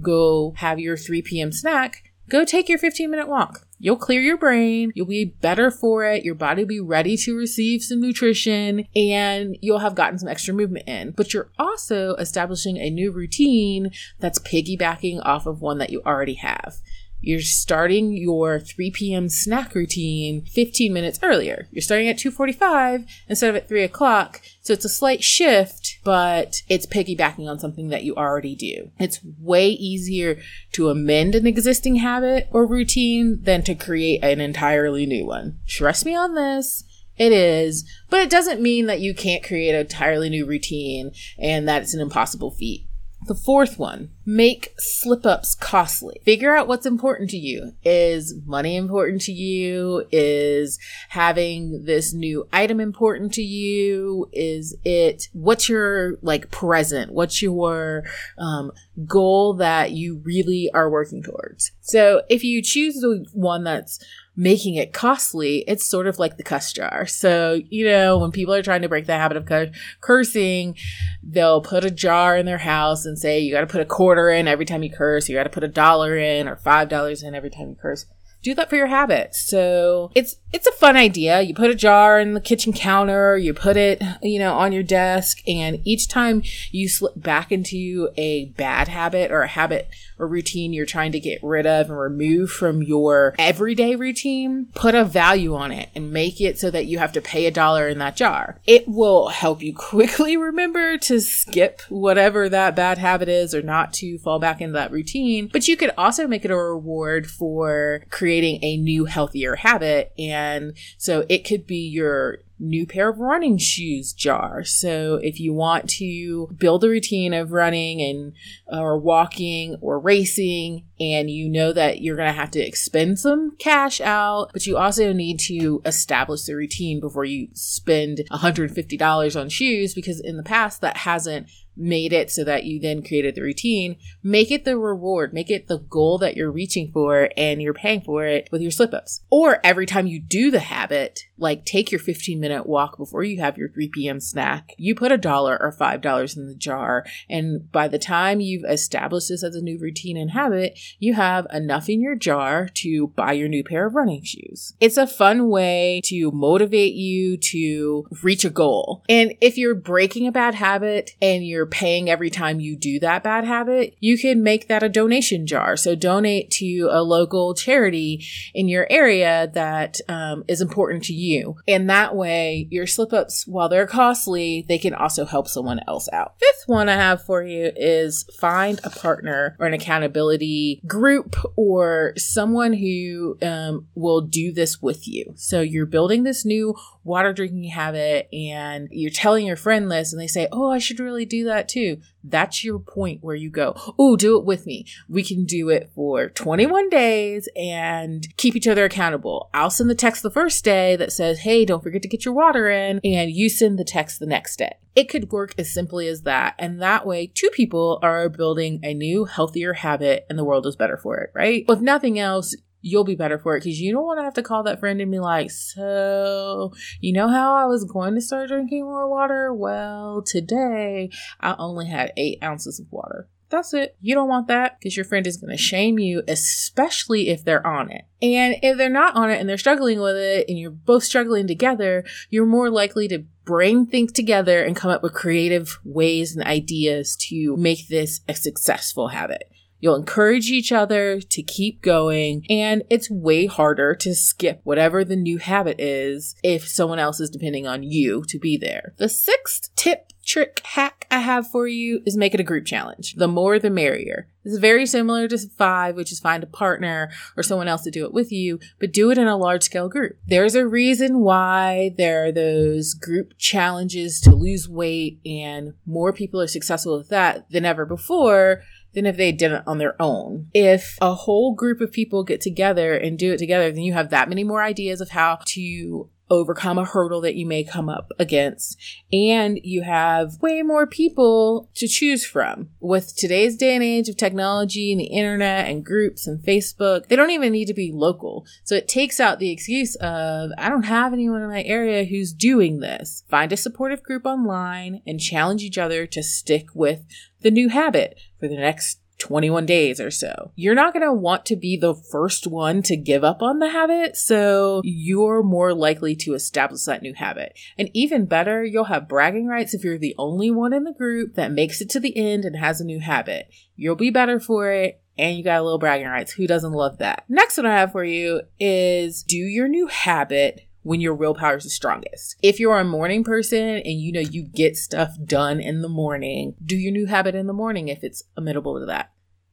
go 0.00 0.54
have 0.58 0.78
your 0.78 0.96
3 0.96 1.22
p.m. 1.22 1.50
snack. 1.50 2.03
Go 2.28 2.44
take 2.44 2.68
your 2.68 2.78
15 2.78 3.10
minute 3.10 3.28
walk. 3.28 3.66
You'll 3.78 3.96
clear 3.96 4.20
your 4.20 4.38
brain. 4.38 4.92
You'll 4.94 5.06
be 5.06 5.26
better 5.26 5.70
for 5.70 6.04
it. 6.04 6.24
Your 6.24 6.34
body 6.34 6.62
will 6.62 6.68
be 6.68 6.80
ready 6.80 7.18
to 7.18 7.36
receive 7.36 7.82
some 7.82 8.00
nutrition 8.00 8.86
and 8.96 9.58
you'll 9.60 9.80
have 9.80 9.94
gotten 9.94 10.18
some 10.18 10.28
extra 10.28 10.54
movement 10.54 10.88
in. 10.88 11.10
But 11.10 11.34
you're 11.34 11.50
also 11.58 12.14
establishing 12.14 12.78
a 12.78 12.88
new 12.88 13.12
routine 13.12 13.90
that's 14.20 14.38
piggybacking 14.38 15.20
off 15.22 15.46
of 15.46 15.60
one 15.60 15.76
that 15.78 15.90
you 15.90 16.00
already 16.06 16.34
have. 16.34 16.76
You're 17.20 17.40
starting 17.40 18.16
your 18.16 18.60
3 18.60 18.90
p.m. 18.90 19.28
snack 19.28 19.74
routine 19.74 20.44
15 20.46 20.92
minutes 20.92 21.18
earlier. 21.22 21.68
You're 21.72 21.82
starting 21.82 22.08
at 22.08 22.18
2:45 22.18 23.06
instead 23.28 23.50
of 23.50 23.56
at 23.56 23.68
3 23.68 23.82
o'clock. 23.82 24.40
So 24.60 24.72
it's 24.72 24.84
a 24.84 24.90
slight 24.90 25.22
shift, 25.22 25.83
but 26.04 26.62
it's 26.68 26.86
piggybacking 26.86 27.48
on 27.48 27.58
something 27.58 27.88
that 27.88 28.04
you 28.04 28.14
already 28.14 28.54
do. 28.54 28.90
It's 28.98 29.20
way 29.40 29.70
easier 29.70 30.38
to 30.72 30.90
amend 30.90 31.34
an 31.34 31.46
existing 31.46 31.96
habit 31.96 32.48
or 32.52 32.66
routine 32.66 33.42
than 33.42 33.62
to 33.62 33.74
create 33.74 34.22
an 34.22 34.40
entirely 34.40 35.06
new 35.06 35.26
one. 35.26 35.58
Trust 35.66 36.04
me 36.04 36.14
on 36.14 36.34
this. 36.34 36.84
It 37.16 37.32
is, 37.32 37.88
but 38.10 38.20
it 38.20 38.30
doesn't 38.30 38.60
mean 38.60 38.86
that 38.86 39.00
you 39.00 39.14
can't 39.14 39.44
create 39.44 39.72
an 39.72 39.82
entirely 39.82 40.28
new 40.28 40.46
routine 40.46 41.12
and 41.38 41.68
that 41.68 41.82
it's 41.82 41.94
an 41.94 42.00
impossible 42.00 42.50
feat. 42.50 42.83
The 43.26 43.34
fourth 43.34 43.78
one, 43.78 44.10
make 44.26 44.74
slip 44.76 45.24
ups 45.24 45.54
costly. 45.54 46.20
Figure 46.26 46.54
out 46.54 46.68
what's 46.68 46.84
important 46.84 47.30
to 47.30 47.38
you. 47.38 47.72
Is 47.82 48.34
money 48.44 48.76
important 48.76 49.22
to 49.22 49.32
you? 49.32 50.06
Is 50.12 50.78
having 51.08 51.84
this 51.86 52.12
new 52.12 52.46
item 52.52 52.80
important 52.80 53.32
to 53.34 53.42
you? 53.42 54.28
Is 54.32 54.76
it, 54.84 55.28
what's 55.32 55.70
your 55.70 56.18
like 56.20 56.50
present? 56.50 57.12
What's 57.12 57.40
your 57.40 58.04
um, 58.36 58.72
goal 59.06 59.54
that 59.54 59.92
you 59.92 60.20
really 60.22 60.70
are 60.74 60.90
working 60.90 61.22
towards? 61.22 61.72
So 61.80 62.22
if 62.28 62.44
you 62.44 62.60
choose 62.62 62.96
the 62.96 63.24
one 63.32 63.64
that's 63.64 64.04
making 64.36 64.74
it 64.74 64.92
costly, 64.92 65.58
it's 65.68 65.86
sort 65.86 66.06
of 66.06 66.18
like 66.18 66.36
the 66.36 66.42
cuss 66.42 66.72
jar. 66.72 67.06
So, 67.06 67.60
you 67.68 67.86
know, 67.86 68.18
when 68.18 68.32
people 68.32 68.54
are 68.54 68.62
trying 68.62 68.82
to 68.82 68.88
break 68.88 69.06
the 69.06 69.14
habit 69.14 69.36
of 69.36 69.72
cursing, 70.00 70.76
they'll 71.22 71.60
put 71.60 71.84
a 71.84 71.90
jar 71.90 72.36
in 72.36 72.46
their 72.46 72.58
house 72.58 73.04
and 73.04 73.18
say, 73.18 73.40
you 73.40 73.52
got 73.52 73.60
to 73.60 73.66
put 73.66 73.80
a 73.80 73.86
quarter 73.86 74.30
in 74.30 74.48
every 74.48 74.64
time 74.64 74.82
you 74.82 74.90
curse, 74.90 75.28
you 75.28 75.36
got 75.36 75.44
to 75.44 75.50
put 75.50 75.64
a 75.64 75.68
dollar 75.68 76.16
in 76.16 76.48
or 76.48 76.56
five 76.56 76.88
dollars 76.88 77.22
in 77.22 77.34
every 77.34 77.50
time 77.50 77.68
you 77.68 77.76
curse 77.80 78.06
do 78.44 78.54
that 78.54 78.68
for 78.68 78.76
your 78.76 78.86
habit. 78.86 79.34
So 79.34 80.12
it's 80.14 80.36
it's 80.52 80.66
a 80.66 80.72
fun 80.72 80.96
idea. 80.96 81.40
You 81.40 81.54
put 81.54 81.70
a 81.70 81.74
jar 81.74 82.20
in 82.20 82.34
the 82.34 82.40
kitchen 82.40 82.72
counter, 82.72 83.36
you 83.36 83.54
put 83.54 83.76
it, 83.76 84.02
you 84.22 84.38
know, 84.38 84.54
on 84.54 84.72
your 84.72 84.82
desk, 84.82 85.38
and 85.48 85.80
each 85.84 86.08
time 86.08 86.42
you 86.70 86.88
slip 86.88 87.14
back 87.16 87.50
into 87.50 88.10
a 88.16 88.46
bad 88.50 88.88
habit 88.88 89.32
or 89.32 89.42
a 89.42 89.48
habit 89.48 89.88
or 90.18 90.26
routine 90.26 90.72
you're 90.72 90.86
trying 90.86 91.12
to 91.12 91.20
get 91.20 91.40
rid 91.42 91.66
of 91.66 91.88
and 91.88 91.98
remove 91.98 92.50
from 92.50 92.82
your 92.82 93.34
everyday 93.38 93.96
routine, 93.96 94.66
put 94.74 94.94
a 94.94 95.04
value 95.04 95.54
on 95.54 95.72
it 95.72 95.90
and 95.94 96.12
make 96.12 96.40
it 96.40 96.58
so 96.58 96.70
that 96.70 96.86
you 96.86 96.98
have 96.98 97.12
to 97.12 97.20
pay 97.20 97.46
a 97.46 97.50
dollar 97.50 97.88
in 97.88 97.98
that 97.98 98.16
jar. 98.16 98.58
It 98.66 98.88
will 98.88 99.28
help 99.28 99.62
you 99.62 99.74
quickly 99.76 100.36
remember 100.36 100.98
to 100.98 101.20
skip 101.20 101.82
whatever 101.88 102.48
that 102.48 102.76
bad 102.76 102.98
habit 102.98 103.28
is 103.28 103.54
or 103.54 103.62
not 103.62 103.92
to 103.94 104.18
fall 104.18 104.38
back 104.38 104.60
into 104.60 104.74
that 104.74 104.92
routine. 104.92 105.48
But 105.52 105.68
you 105.68 105.76
could 105.76 105.92
also 105.96 106.26
make 106.26 106.44
it 106.44 106.50
a 106.50 106.56
reward 106.56 107.26
for 107.26 108.04
creating 108.10 108.60
a 108.62 108.76
new 108.76 109.04
healthier 109.04 109.56
habit. 109.56 110.12
And 110.18 110.76
so 110.98 111.24
it 111.28 111.44
could 111.44 111.66
be 111.66 111.88
your 111.88 112.38
new 112.58 112.86
pair 112.86 113.08
of 113.08 113.18
running 113.18 113.58
shoes 113.58 114.12
jar. 114.12 114.64
So 114.64 115.16
if 115.16 115.40
you 115.40 115.52
want 115.52 115.88
to 115.90 116.48
build 116.56 116.84
a 116.84 116.88
routine 116.88 117.34
of 117.34 117.52
running 117.52 118.00
and 118.00 118.32
uh, 118.72 118.80
or 118.80 118.98
walking 118.98 119.76
or 119.80 119.98
racing 119.98 120.84
and 121.00 121.30
you 121.30 121.48
know 121.48 121.72
that 121.72 122.00
you're 122.00 122.16
going 122.16 122.32
to 122.32 122.40
have 122.40 122.52
to 122.52 122.60
expend 122.60 123.18
some 123.18 123.56
cash 123.58 124.00
out, 124.00 124.50
but 124.52 124.66
you 124.66 124.76
also 124.76 125.12
need 125.12 125.40
to 125.40 125.82
establish 125.84 126.44
the 126.44 126.54
routine 126.54 127.00
before 127.00 127.24
you 127.24 127.48
spend 127.52 128.22
$150 128.30 129.40
on 129.40 129.48
shoes 129.48 129.94
because 129.94 130.20
in 130.20 130.36
the 130.36 130.42
past 130.42 130.80
that 130.80 130.98
hasn't 130.98 131.48
made 131.76 132.12
it 132.12 132.30
so 132.30 132.44
that 132.44 132.64
you 132.64 132.78
then 132.78 133.02
created 133.02 133.34
the 133.34 133.42
routine, 133.42 133.96
make 134.22 134.50
it 134.50 134.64
the 134.64 134.78
reward, 134.78 135.32
make 135.32 135.50
it 135.50 135.68
the 135.68 135.78
goal 135.78 136.18
that 136.18 136.36
you're 136.36 136.50
reaching 136.50 136.90
for 136.92 137.30
and 137.36 137.60
you're 137.60 137.74
paying 137.74 138.00
for 138.00 138.24
it 138.24 138.48
with 138.52 138.62
your 138.62 138.70
slip 138.70 138.94
ups. 138.94 139.22
Or 139.30 139.58
every 139.64 139.86
time 139.86 140.06
you 140.06 140.20
do 140.20 140.50
the 140.50 140.60
habit, 140.60 141.24
like 141.38 141.64
take 141.64 141.90
your 141.90 141.98
15 141.98 142.38
minute 142.38 142.66
walk 142.66 142.96
before 142.96 143.24
you 143.24 143.40
have 143.40 143.58
your 143.58 143.68
3 143.68 143.88
p.m. 143.88 144.20
snack, 144.20 144.70
you 144.78 144.94
put 144.94 145.12
a 145.12 145.18
dollar 145.18 145.58
or 145.60 145.72
$5 145.72 146.36
in 146.36 146.46
the 146.46 146.54
jar. 146.54 147.04
And 147.28 147.70
by 147.72 147.88
the 147.88 147.98
time 147.98 148.40
you've 148.40 148.64
established 148.64 149.28
this 149.28 149.42
as 149.42 149.56
a 149.56 149.62
new 149.62 149.78
routine 149.78 150.16
and 150.16 150.30
habit, 150.30 150.78
you 150.98 151.14
have 151.14 151.46
enough 151.52 151.88
in 151.88 152.00
your 152.00 152.14
jar 152.14 152.68
to 152.74 153.08
buy 153.08 153.32
your 153.32 153.48
new 153.48 153.64
pair 153.64 153.86
of 153.86 153.94
running 153.94 154.22
shoes. 154.22 154.74
It's 154.80 154.96
a 154.96 155.06
fun 155.06 155.48
way 155.48 156.00
to 156.04 156.30
motivate 156.30 156.94
you 156.94 157.36
to 157.36 158.06
reach 158.22 158.44
a 158.44 158.50
goal. 158.50 159.02
And 159.08 159.34
if 159.40 159.58
you're 159.58 159.74
breaking 159.74 160.26
a 160.26 160.32
bad 160.32 160.54
habit 160.54 161.12
and 161.20 161.46
you're 161.46 161.66
paying 161.66 162.08
every 162.08 162.30
time 162.30 162.60
you 162.60 162.76
do 162.76 163.00
that 163.00 163.22
bad 163.22 163.44
habit, 163.44 163.96
you 164.00 164.18
can 164.18 164.42
make 164.42 164.68
that 164.68 164.82
a 164.82 164.88
donation 164.88 165.46
jar. 165.46 165.76
So 165.76 165.94
donate 165.94 166.50
to 166.52 166.88
a 166.90 167.02
local 167.02 167.54
charity 167.54 168.24
in 168.54 168.68
your 168.68 168.86
area 168.90 169.50
that 169.54 169.98
um, 170.08 170.44
is 170.48 170.60
important 170.60 171.04
to 171.04 171.12
you. 171.12 171.23
And 171.66 171.88
that 171.90 172.14
way, 172.14 172.68
your 172.70 172.86
slip 172.86 173.12
ups, 173.12 173.46
while 173.46 173.68
they're 173.68 173.86
costly, 173.86 174.64
they 174.68 174.78
can 174.78 174.94
also 174.94 175.24
help 175.24 175.48
someone 175.48 175.80
else 175.86 176.08
out. 176.12 176.34
Fifth 176.38 176.64
one 176.66 176.88
I 176.88 176.96
have 176.96 177.22
for 177.22 177.42
you 177.42 177.72
is 177.76 178.24
find 178.38 178.80
a 178.84 178.90
partner 178.90 179.56
or 179.58 179.66
an 179.66 179.74
accountability 179.74 180.80
group 180.86 181.36
or 181.56 182.12
someone 182.16 182.72
who 182.72 183.36
um, 183.42 183.86
will 183.94 184.20
do 184.20 184.52
this 184.52 184.80
with 184.80 185.06
you. 185.06 185.32
So 185.36 185.60
you're 185.60 185.86
building 185.86 186.22
this 186.22 186.44
new 186.44 186.74
water 187.04 187.32
drinking 187.32 187.64
habit 187.64 188.28
and 188.32 188.88
you're 188.90 189.10
telling 189.10 189.46
your 189.46 189.56
friend 189.56 189.90
this 189.90 190.12
and 190.12 190.20
they 190.20 190.26
say, 190.26 190.48
Oh, 190.50 190.70
I 190.70 190.78
should 190.78 190.98
really 190.98 191.26
do 191.26 191.44
that 191.44 191.68
too. 191.68 191.98
That's 192.24 192.64
your 192.64 192.78
point 192.78 193.22
where 193.22 193.36
you 193.36 193.50
go, 193.50 193.74
Oh, 193.98 194.16
do 194.16 194.38
it 194.38 194.44
with 194.44 194.66
me. 194.66 194.86
We 195.08 195.22
can 195.22 195.44
do 195.44 195.68
it 195.68 195.90
for 195.94 196.28
21 196.30 196.88
days 196.88 197.48
and 197.54 198.26
keep 198.36 198.56
each 198.56 198.66
other 198.66 198.84
accountable. 198.84 199.50
I'll 199.52 199.70
send 199.70 199.90
the 199.90 199.94
text 199.94 200.22
the 200.22 200.30
first 200.30 200.64
day 200.64 200.96
that 200.96 201.12
says, 201.12 201.40
Hey, 201.40 201.64
don't 201.64 201.82
forget 201.82 202.02
to 202.02 202.08
get 202.08 202.24
your 202.24 202.34
water 202.34 202.68
in. 202.68 203.00
And 203.04 203.30
you 203.30 203.48
send 203.48 203.78
the 203.78 203.84
text 203.84 204.18
the 204.18 204.26
next 204.26 204.56
day. 204.56 204.74
It 204.96 205.08
could 205.08 205.32
work 205.32 205.54
as 205.58 205.72
simply 205.72 206.08
as 206.08 206.22
that. 206.22 206.54
And 206.58 206.80
that 206.80 207.06
way, 207.06 207.26
two 207.26 207.50
people 207.50 207.98
are 208.02 208.28
building 208.28 208.80
a 208.82 208.94
new, 208.94 209.24
healthier 209.24 209.72
habit 209.74 210.24
and 210.30 210.38
the 210.38 210.44
world 210.44 210.66
is 210.66 210.76
better 210.76 210.96
for 210.96 211.18
it, 211.18 211.30
right? 211.34 211.64
If 211.68 211.80
nothing 211.80 212.18
else, 212.18 212.54
you'll 212.84 213.04
be 213.04 213.16
better 213.16 213.38
for 213.38 213.56
it 213.56 213.60
because 213.60 213.80
you 213.80 213.92
don't 213.92 214.04
want 214.04 214.18
to 214.18 214.24
have 214.24 214.34
to 214.34 214.42
call 214.42 214.62
that 214.62 214.78
friend 214.78 215.00
and 215.00 215.10
be 215.10 215.18
like, 215.18 215.50
So, 215.50 216.72
you 217.00 217.12
know 217.12 217.28
how 217.28 217.54
I 217.54 217.64
was 217.64 217.84
going 217.84 218.14
to 218.14 218.20
start 218.20 218.48
drinking 218.48 218.84
more 218.84 219.08
water? 219.08 219.52
Well, 219.52 220.22
today 220.22 221.10
I 221.40 221.56
only 221.58 221.86
had 221.86 222.12
eight 222.16 222.38
ounces 222.42 222.78
of 222.78 222.86
water. 222.90 223.28
That's 223.48 223.72
it. 223.72 223.96
You 224.00 224.14
don't 224.14 224.28
want 224.28 224.48
that 224.48 224.78
because 224.78 224.96
your 224.96 225.04
friend 225.04 225.26
is 225.26 225.36
going 225.36 225.50
to 225.50 225.62
shame 225.62 225.98
you, 225.98 226.22
especially 226.26 227.28
if 227.28 227.44
they're 227.44 227.66
on 227.66 227.90
it. 227.90 228.04
And 228.20 228.56
if 228.62 228.76
they're 228.76 228.88
not 228.90 229.14
on 229.14 229.30
it 229.30 229.38
and 229.38 229.48
they're 229.48 229.58
struggling 229.58 230.00
with 230.00 230.16
it 230.16 230.46
and 230.48 230.58
you're 230.58 230.70
both 230.70 231.04
struggling 231.04 231.46
together, 231.46 232.04
you're 232.30 232.46
more 232.46 232.70
likely 232.70 233.06
to 233.08 233.24
bring 233.44 233.86
things 233.86 234.12
together 234.12 234.64
and 234.64 234.74
come 234.74 234.90
up 234.90 235.02
with 235.02 235.14
creative 235.14 235.78
ways 235.84 236.34
and 236.34 236.44
ideas 236.44 237.16
to 237.28 237.56
make 237.56 237.88
this 237.88 238.20
a 238.28 238.34
successful 238.34 239.08
habit. 239.08 239.50
You'll 239.80 239.96
encourage 239.96 240.50
each 240.50 240.72
other 240.72 241.20
to 241.20 241.42
keep 241.42 241.82
going, 241.82 242.46
and 242.48 242.82
it's 242.88 243.10
way 243.10 243.46
harder 243.46 243.94
to 243.96 244.14
skip 244.14 244.60
whatever 244.64 245.04
the 245.04 245.16
new 245.16 245.38
habit 245.38 245.80
is 245.80 246.34
if 246.42 246.66
someone 246.66 246.98
else 246.98 247.20
is 247.20 247.30
depending 247.30 247.66
on 247.66 247.82
you 247.82 248.24
to 248.28 248.38
be 248.38 248.56
there. 248.56 248.94
The 248.96 249.08
sixth 249.08 249.74
tip 249.76 250.12
trick 250.24 250.60
hack 250.64 251.06
I 251.10 251.18
have 251.18 251.50
for 251.50 251.68
you 251.68 252.02
is 252.06 252.16
make 252.16 252.34
it 252.34 252.40
a 252.40 252.44
group 252.44 252.64
challenge. 252.64 253.14
The 253.14 253.28
more 253.28 253.58
the 253.58 253.70
merrier. 253.70 254.28
This 254.42 254.54
is 254.54 254.58
very 254.58 254.84
similar 254.84 255.26
to 255.28 255.38
five, 255.38 255.96
which 255.96 256.12
is 256.12 256.20
find 256.20 256.42
a 256.42 256.46
partner 256.46 257.10
or 257.36 257.42
someone 257.42 257.68
else 257.68 257.82
to 257.82 257.90
do 257.90 258.04
it 258.04 258.12
with 258.12 258.30
you, 258.30 258.58
but 258.78 258.92
do 258.92 259.10
it 259.10 259.16
in 259.16 259.26
a 259.26 259.36
large 259.36 259.62
scale 259.62 259.88
group. 259.88 260.18
There's 260.26 260.54
a 260.54 260.66
reason 260.66 261.20
why 261.20 261.94
there 261.96 262.26
are 262.26 262.32
those 262.32 262.92
group 262.92 263.38
challenges 263.38 264.20
to 264.20 264.34
lose 264.34 264.68
weight 264.68 265.20
and 265.24 265.74
more 265.86 266.12
people 266.12 266.40
are 266.40 266.46
successful 266.46 266.98
with 266.98 267.08
that 267.08 267.50
than 267.50 267.64
ever 267.64 267.86
before 267.86 268.62
than 268.94 269.06
if 269.06 269.16
they 269.16 269.32
did 269.32 269.52
it 269.52 269.62
on 269.66 269.78
their 269.78 270.00
own. 270.00 270.48
If 270.54 270.96
a 271.00 271.14
whole 271.14 271.54
group 271.54 271.80
of 271.80 271.92
people 271.92 272.24
get 272.24 272.40
together 272.40 272.94
and 272.94 273.18
do 273.18 273.32
it 273.32 273.38
together, 273.38 273.70
then 273.70 273.82
you 273.82 273.92
have 273.92 274.10
that 274.10 274.28
many 274.28 274.44
more 274.44 274.62
ideas 274.62 275.00
of 275.00 275.10
how 275.10 275.38
to 275.46 276.10
overcome 276.30 276.78
a 276.78 276.84
hurdle 276.84 277.20
that 277.20 277.34
you 277.34 277.46
may 277.46 277.62
come 277.62 277.88
up 277.88 278.10
against. 278.18 278.78
And 279.12 279.60
you 279.62 279.82
have 279.82 280.40
way 280.40 280.62
more 280.62 280.86
people 280.86 281.70
to 281.74 281.86
choose 281.86 282.24
from. 282.24 282.70
With 282.80 283.14
today's 283.16 283.56
day 283.56 283.74
and 283.74 283.84
age 283.84 284.08
of 284.08 284.16
technology 284.16 284.90
and 284.90 285.00
the 285.00 285.04
internet 285.04 285.68
and 285.68 285.84
groups 285.84 286.26
and 286.26 286.42
Facebook, 286.42 287.08
they 287.08 287.16
don't 287.16 287.30
even 287.30 287.52
need 287.52 287.66
to 287.66 287.74
be 287.74 287.92
local. 287.92 288.46
So 288.64 288.74
it 288.74 288.88
takes 288.88 289.20
out 289.20 289.38
the 289.38 289.50
excuse 289.50 289.96
of, 289.96 290.50
I 290.56 290.68
don't 290.68 290.84
have 290.84 291.12
anyone 291.12 291.42
in 291.42 291.48
my 291.48 291.62
area 291.62 292.04
who's 292.04 292.32
doing 292.32 292.80
this. 292.80 293.22
Find 293.28 293.52
a 293.52 293.56
supportive 293.56 294.02
group 294.02 294.24
online 294.24 295.02
and 295.06 295.20
challenge 295.20 295.62
each 295.62 295.78
other 295.78 296.06
to 296.06 296.22
stick 296.22 296.68
with 296.74 297.04
the 297.42 297.50
new 297.50 297.68
habit 297.68 298.18
for 298.44 298.48
the 298.48 298.60
next 298.60 299.00
21 299.18 299.64
days 299.64 300.00
or 300.00 300.10
so. 300.10 300.52
You're 300.54 300.74
not 300.74 300.92
going 300.92 301.06
to 301.06 301.12
want 301.12 301.46
to 301.46 301.56
be 301.56 301.78
the 301.78 301.94
first 301.94 302.46
one 302.46 302.82
to 302.82 302.96
give 302.96 303.24
up 303.24 303.42
on 303.42 303.58
the 303.58 303.70
habit, 303.70 304.16
so 304.16 304.82
you're 304.84 305.42
more 305.42 305.72
likely 305.72 306.14
to 306.16 306.34
establish 306.34 306.82
that 306.84 307.00
new 307.00 307.14
habit. 307.14 307.58
And 307.78 307.88
even 307.94 308.26
better, 308.26 308.64
you'll 308.64 308.84
have 308.84 309.08
bragging 309.08 309.46
rights 309.46 309.72
if 309.72 309.82
you're 309.82 309.98
the 309.98 310.14
only 310.18 310.50
one 310.50 310.74
in 310.74 310.84
the 310.84 310.92
group 310.92 311.36
that 311.36 311.52
makes 311.52 311.80
it 311.80 311.88
to 311.90 312.00
the 312.00 312.14
end 312.16 312.44
and 312.44 312.56
has 312.56 312.80
a 312.80 312.84
new 312.84 313.00
habit. 313.00 313.48
You'll 313.76 313.96
be 313.96 314.10
better 314.10 314.38
for 314.38 314.70
it. 314.70 315.00
And 315.16 315.38
you 315.38 315.44
got 315.44 315.60
a 315.60 315.62
little 315.62 315.78
bragging 315.78 316.08
rights. 316.08 316.32
Who 316.32 316.48
doesn't 316.48 316.72
love 316.72 316.98
that? 316.98 317.24
Next 317.28 317.56
one 317.56 317.66
I 317.66 317.78
have 317.78 317.92
for 317.92 318.02
you 318.02 318.42
is 318.58 319.22
do 319.22 319.36
your 319.36 319.68
new 319.68 319.86
habit 319.86 320.62
when 320.84 321.00
your 321.00 321.14
willpower 321.14 321.56
is 321.56 321.64
the 321.64 321.70
strongest. 321.70 322.36
If 322.42 322.60
you're 322.60 322.78
a 322.78 322.84
morning 322.84 323.24
person 323.24 323.58
and 323.58 324.00
you 324.00 324.12
know 324.12 324.20
you 324.20 324.44
get 324.44 324.76
stuff 324.76 325.16
done 325.24 325.58
in 325.58 325.82
the 325.82 325.88
morning, 325.88 326.54
do 326.64 326.76
your 326.76 326.92
new 326.92 327.06
habit 327.06 327.34
in 327.34 327.48
the 327.48 327.52
morning 327.52 327.88
if 327.88 328.04
it's 328.04 328.22
amenable 328.36 328.78
to 328.78 328.86
that. 328.86 329.10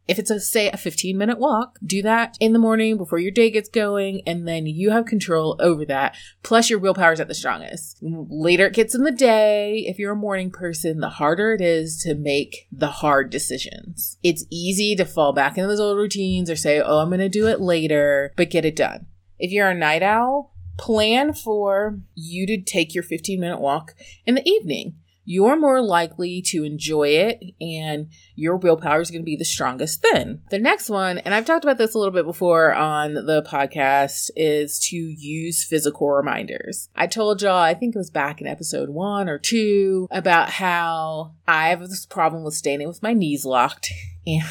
If 0.08 0.20
it's 0.20 0.30
a 0.30 0.42
say 0.42 0.70
a 0.70 0.78
15 0.78 1.18
minute 1.18 1.40
walk, 1.40 1.78
do 1.86 2.02
that 2.02 2.36
in 2.42 2.52
the 2.52 2.60
morning 2.60 2.98
before 2.98 3.20
your 3.20 3.32
day 3.32 3.50
gets 3.50 3.70
going 3.70 4.22
and 4.28 4.46
then 4.46 4.66
you 4.66 4.90
have 4.92 5.06
control 5.06 5.56
over 5.60 5.86
that. 5.86 6.18
Plus 6.44 6.70
your 6.70 6.80
willpower 6.80 7.14
is 7.14 7.22
at 7.22 7.30
the 7.30 7.34
strongest. 7.34 8.00
Later 8.02 8.66
it 8.66 8.74
gets 8.74 8.94
in 8.94 9.04
the 9.04 9.12
day, 9.12 9.86
if 9.88 10.00
you're 10.00 10.12
a 10.12 10.18
morning 10.18 10.52
person, 10.52 11.00
the 11.00 11.10
harder 11.10 11.54
it 11.54 11.62
is 11.62 12.02
to 12.04 12.16
make 12.16 12.68
the 12.74 12.88
hard 12.88 13.30
decisions. 13.30 14.18
It's 14.22 14.46
easy 14.50 14.96
to 14.98 15.06
fall 15.06 15.32
back 15.32 15.58
into 15.58 15.70
those 15.70 15.80
old 15.80 15.98
routines 15.98 16.50
or 16.50 16.58
say, 16.58 16.82
"Oh, 16.82 16.98
I'm 16.98 17.10
going 17.10 17.20
to 17.20 17.30
do 17.30 17.48
it 17.48 17.62
later," 17.62 18.34
but 18.36 18.50
get 18.50 18.66
it 18.66 18.76
done. 18.76 19.06
If 19.40 19.52
you're 19.52 19.70
a 19.70 19.74
night 19.74 20.04
owl, 20.04 20.51
plan 20.78 21.34
for 21.34 22.00
you 22.16 22.48
to 22.48 22.62
take 22.62 22.94
your 22.94 23.04
15 23.04 23.40
minute 23.40 23.60
walk 23.60 23.94
in 24.26 24.36
the 24.36 24.48
evening 24.48 24.96
you're 25.24 25.56
more 25.56 25.82
likely 25.82 26.42
to 26.42 26.64
enjoy 26.64 27.10
it 27.10 27.42
and 27.62 28.10
your 28.36 28.58
willpower 28.58 29.02
is 29.02 29.12
going 29.12 29.22
to 29.22 29.26
be 29.26 29.36
the 29.36 29.46
strongest 29.46 30.06
then. 30.12 30.42
The 30.50 30.60
next 30.60 30.90
one, 30.90 31.20
and 31.20 31.34
I've 31.34 31.46
talked 31.46 31.64
about 31.64 31.78
this 31.78 31.94
a 31.94 31.98
little 31.98 32.14
bit 32.14 32.26
before 32.26 32.74
on 32.74 33.14
the 33.14 33.44
podcast, 33.44 34.32
is 34.36 34.80
to 34.90 34.96
use 34.96 35.64
physical 35.64 36.10
reminders. 36.10 36.90
I 36.96 37.08
told 37.08 37.42
y'all, 37.42 37.56
I 37.56 37.74
think 37.74 37.96
it 37.96 38.00
was 38.00 38.10
back 38.10 38.42
in 38.42 38.48
episode 38.48 38.90
one 38.90 39.30
or 39.30 39.38
two, 39.38 40.08
about 40.12 40.50
how 40.50 41.36
I 41.48 41.70
have 41.70 41.82
this 41.82 42.06
problem 42.06 42.44
with 42.44 42.56
standing 42.56 42.88
with 42.88 43.04
my 43.04 43.14
knees 43.14 43.46
locked. 43.46 43.92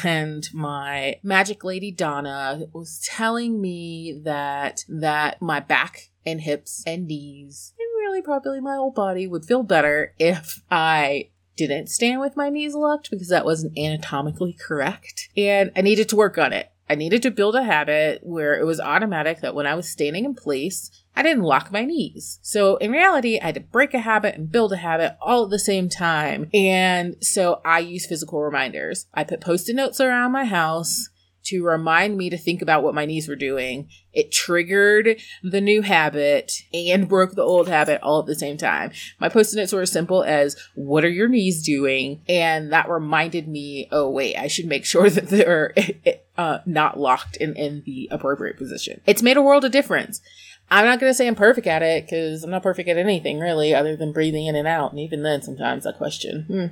And 0.03 0.49
my 0.53 1.15
magic 1.23 1.63
lady 1.63 1.91
Donna 1.91 2.63
was 2.73 2.99
telling 3.09 3.61
me 3.61 4.19
that 4.25 4.83
that 4.89 5.41
my 5.41 5.61
back 5.61 6.10
and 6.25 6.41
hips 6.41 6.83
and 6.85 7.07
knees 7.07 7.73
and 7.79 7.87
really 7.97 8.21
probably 8.21 8.59
my 8.61 8.75
whole 8.75 8.91
body 8.91 9.27
would 9.27 9.45
feel 9.45 9.63
better 9.63 10.13
if 10.19 10.61
I 10.69 11.29
didn't 11.57 11.89
stand 11.89 12.19
with 12.19 12.37
my 12.37 12.49
knees 12.49 12.73
locked 12.73 13.11
because 13.11 13.29
that 13.29 13.45
wasn't 13.45 13.77
anatomically 13.77 14.53
correct. 14.53 15.29
And 15.37 15.71
I 15.75 15.81
needed 15.81 16.09
to 16.09 16.15
work 16.15 16.37
on 16.37 16.53
it. 16.53 16.71
I 16.89 16.95
needed 16.95 17.21
to 17.21 17.31
build 17.31 17.55
a 17.55 17.63
habit 17.63 18.19
where 18.21 18.59
it 18.59 18.65
was 18.65 18.81
automatic 18.81 19.39
that 19.39 19.55
when 19.55 19.65
I 19.65 19.75
was 19.75 19.89
standing 19.89 20.25
in 20.25 20.35
place, 20.35 20.91
I 21.15 21.23
didn't 21.23 21.43
lock 21.43 21.71
my 21.71 21.85
knees. 21.85 22.37
So 22.41 22.75
in 22.77 22.91
reality, 22.91 23.39
I 23.39 23.45
had 23.45 23.55
to 23.55 23.61
break 23.61 23.93
a 23.93 23.99
habit 23.99 24.35
and 24.35 24.51
build 24.51 24.73
a 24.73 24.77
habit 24.77 25.15
all 25.21 25.45
at 25.45 25.51
the 25.51 25.59
same 25.59 25.87
time. 25.87 26.49
And 26.53 27.15
so 27.21 27.61
I 27.63 27.79
use 27.79 28.05
physical 28.05 28.41
reminders. 28.41 29.05
I 29.13 29.23
put 29.23 29.39
post-it 29.39 29.75
notes 29.75 30.01
around 30.01 30.33
my 30.33 30.43
house 30.43 31.07
to 31.43 31.63
remind 31.63 32.17
me 32.17 32.29
to 32.29 32.37
think 32.37 32.61
about 32.61 32.83
what 32.83 32.95
my 32.95 33.05
knees 33.05 33.27
were 33.27 33.35
doing. 33.35 33.89
It 34.13 34.31
triggered 34.31 35.19
the 35.43 35.61
new 35.61 35.81
habit 35.81 36.51
and 36.73 37.07
broke 37.07 37.33
the 37.33 37.43
old 37.43 37.67
habit 37.67 38.01
all 38.01 38.19
at 38.19 38.25
the 38.25 38.35
same 38.35 38.57
time. 38.57 38.91
My 39.19 39.29
post-it 39.29 39.57
notes 39.57 39.73
were 39.73 39.81
as 39.81 39.91
simple 39.91 40.23
as, 40.23 40.55
what 40.75 41.05
are 41.05 41.09
your 41.09 41.27
knees 41.27 41.63
doing? 41.63 42.21
And 42.27 42.71
that 42.73 42.89
reminded 42.89 43.47
me, 43.47 43.87
oh 43.91 44.09
wait, 44.09 44.35
I 44.35 44.47
should 44.47 44.67
make 44.67 44.85
sure 44.91 45.09
that 45.09 45.29
they're 45.29 45.73
uh, 46.37 46.59
not 46.65 46.99
locked 46.99 47.37
in, 47.37 47.55
in 47.55 47.83
the 47.85 48.07
appropriate 48.11 48.57
position. 48.57 49.01
It's 49.05 49.23
made 49.23 49.37
a 49.37 49.41
world 49.41 49.65
of 49.65 49.71
difference. 49.71 50.21
I'm 50.69 50.85
not 50.85 51.01
going 51.01 51.09
to 51.09 51.13
say 51.13 51.27
I'm 51.27 51.35
perfect 51.35 51.67
at 51.67 51.83
it 51.83 52.05
because 52.05 52.43
I'm 52.43 52.49
not 52.49 52.63
perfect 52.63 52.87
at 52.87 52.97
anything 52.97 53.39
really, 53.39 53.75
other 53.75 53.97
than 53.97 54.13
breathing 54.13 54.45
in 54.45 54.55
and 54.55 54.67
out. 54.67 54.91
And 54.91 55.01
even 55.01 55.21
then, 55.21 55.41
sometimes 55.41 55.85
I 55.85 55.91
question, 55.91 56.43
hmm, 56.43 56.65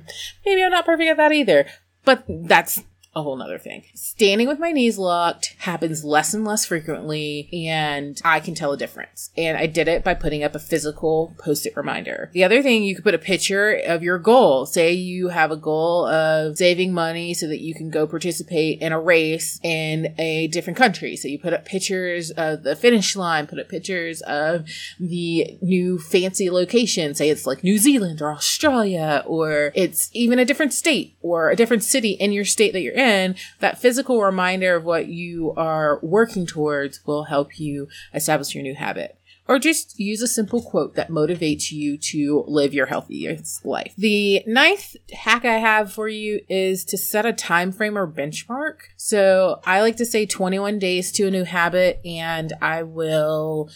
maybe 0.46 0.64
I'm 0.64 0.70
not 0.70 0.86
perfect 0.86 1.10
at 1.10 1.16
that 1.18 1.32
either. 1.32 1.66
But 2.06 2.24
that's 2.26 2.82
a 3.14 3.22
whole 3.22 3.36
nother 3.36 3.58
thing. 3.58 3.84
Standing 3.94 4.46
with 4.46 4.58
my 4.58 4.70
knees 4.70 4.96
locked 4.96 5.56
happens 5.58 6.04
less 6.04 6.32
and 6.32 6.44
less 6.44 6.64
frequently, 6.64 7.48
and 7.66 8.20
I 8.24 8.38
can 8.40 8.54
tell 8.54 8.72
a 8.72 8.76
difference. 8.76 9.30
And 9.36 9.58
I 9.58 9.66
did 9.66 9.88
it 9.88 10.04
by 10.04 10.14
putting 10.14 10.44
up 10.44 10.54
a 10.54 10.60
physical 10.60 11.34
post 11.38 11.66
it 11.66 11.76
reminder. 11.76 12.30
The 12.32 12.44
other 12.44 12.62
thing, 12.62 12.84
you 12.84 12.94
could 12.94 13.04
put 13.04 13.14
a 13.14 13.18
picture 13.18 13.72
of 13.72 14.02
your 14.02 14.18
goal. 14.18 14.64
Say 14.66 14.92
you 14.92 15.28
have 15.28 15.50
a 15.50 15.56
goal 15.56 16.06
of 16.06 16.56
saving 16.56 16.92
money 16.92 17.34
so 17.34 17.48
that 17.48 17.60
you 17.60 17.74
can 17.74 17.90
go 17.90 18.06
participate 18.06 18.80
in 18.80 18.92
a 18.92 19.00
race 19.00 19.58
in 19.62 20.14
a 20.18 20.46
different 20.48 20.76
country. 20.76 21.16
So 21.16 21.26
you 21.26 21.38
put 21.38 21.52
up 21.52 21.64
pictures 21.64 22.30
of 22.30 22.62
the 22.62 22.76
finish 22.76 23.16
line, 23.16 23.46
put 23.46 23.58
up 23.58 23.68
pictures 23.68 24.22
of 24.22 24.66
the 25.00 25.58
new 25.60 25.98
fancy 25.98 26.48
location. 26.48 27.14
Say 27.14 27.28
it's 27.30 27.46
like 27.46 27.64
New 27.64 27.78
Zealand 27.78 28.22
or 28.22 28.32
Australia, 28.32 29.24
or 29.26 29.72
it's 29.74 30.10
even 30.12 30.38
a 30.38 30.44
different 30.44 30.72
state 30.72 31.16
or 31.20 31.50
a 31.50 31.56
different 31.56 31.82
city 31.82 32.10
in 32.10 32.32
your 32.32 32.44
state 32.44 32.72
that 32.72 32.82
you're 32.82 32.99
in, 33.00 33.34
that 33.58 33.78
physical 33.78 34.20
reminder 34.22 34.76
of 34.76 34.84
what 34.84 35.06
you 35.06 35.52
are 35.56 35.98
working 36.02 36.46
towards 36.46 37.04
will 37.06 37.24
help 37.24 37.58
you 37.58 37.88
establish 38.14 38.54
your 38.54 38.62
new 38.62 38.74
habit. 38.74 39.16
Or 39.48 39.58
just 39.58 39.98
use 39.98 40.22
a 40.22 40.28
simple 40.28 40.62
quote 40.62 40.94
that 40.94 41.10
motivates 41.10 41.72
you 41.72 41.98
to 41.98 42.44
live 42.46 42.72
your 42.72 42.86
healthiest 42.86 43.64
life. 43.64 43.92
The 43.98 44.44
ninth 44.46 44.94
hack 45.12 45.44
I 45.44 45.58
have 45.58 45.92
for 45.92 46.06
you 46.06 46.40
is 46.48 46.84
to 46.84 46.96
set 46.96 47.26
a 47.26 47.32
time 47.32 47.72
frame 47.72 47.98
or 47.98 48.06
benchmark. 48.06 48.76
So 48.96 49.60
I 49.66 49.80
like 49.80 49.96
to 49.96 50.06
say 50.06 50.24
21 50.24 50.78
days 50.78 51.10
to 51.12 51.26
a 51.26 51.32
new 51.32 51.42
habit, 51.42 52.00
and 52.04 52.52
I 52.62 52.84
will 52.84 53.70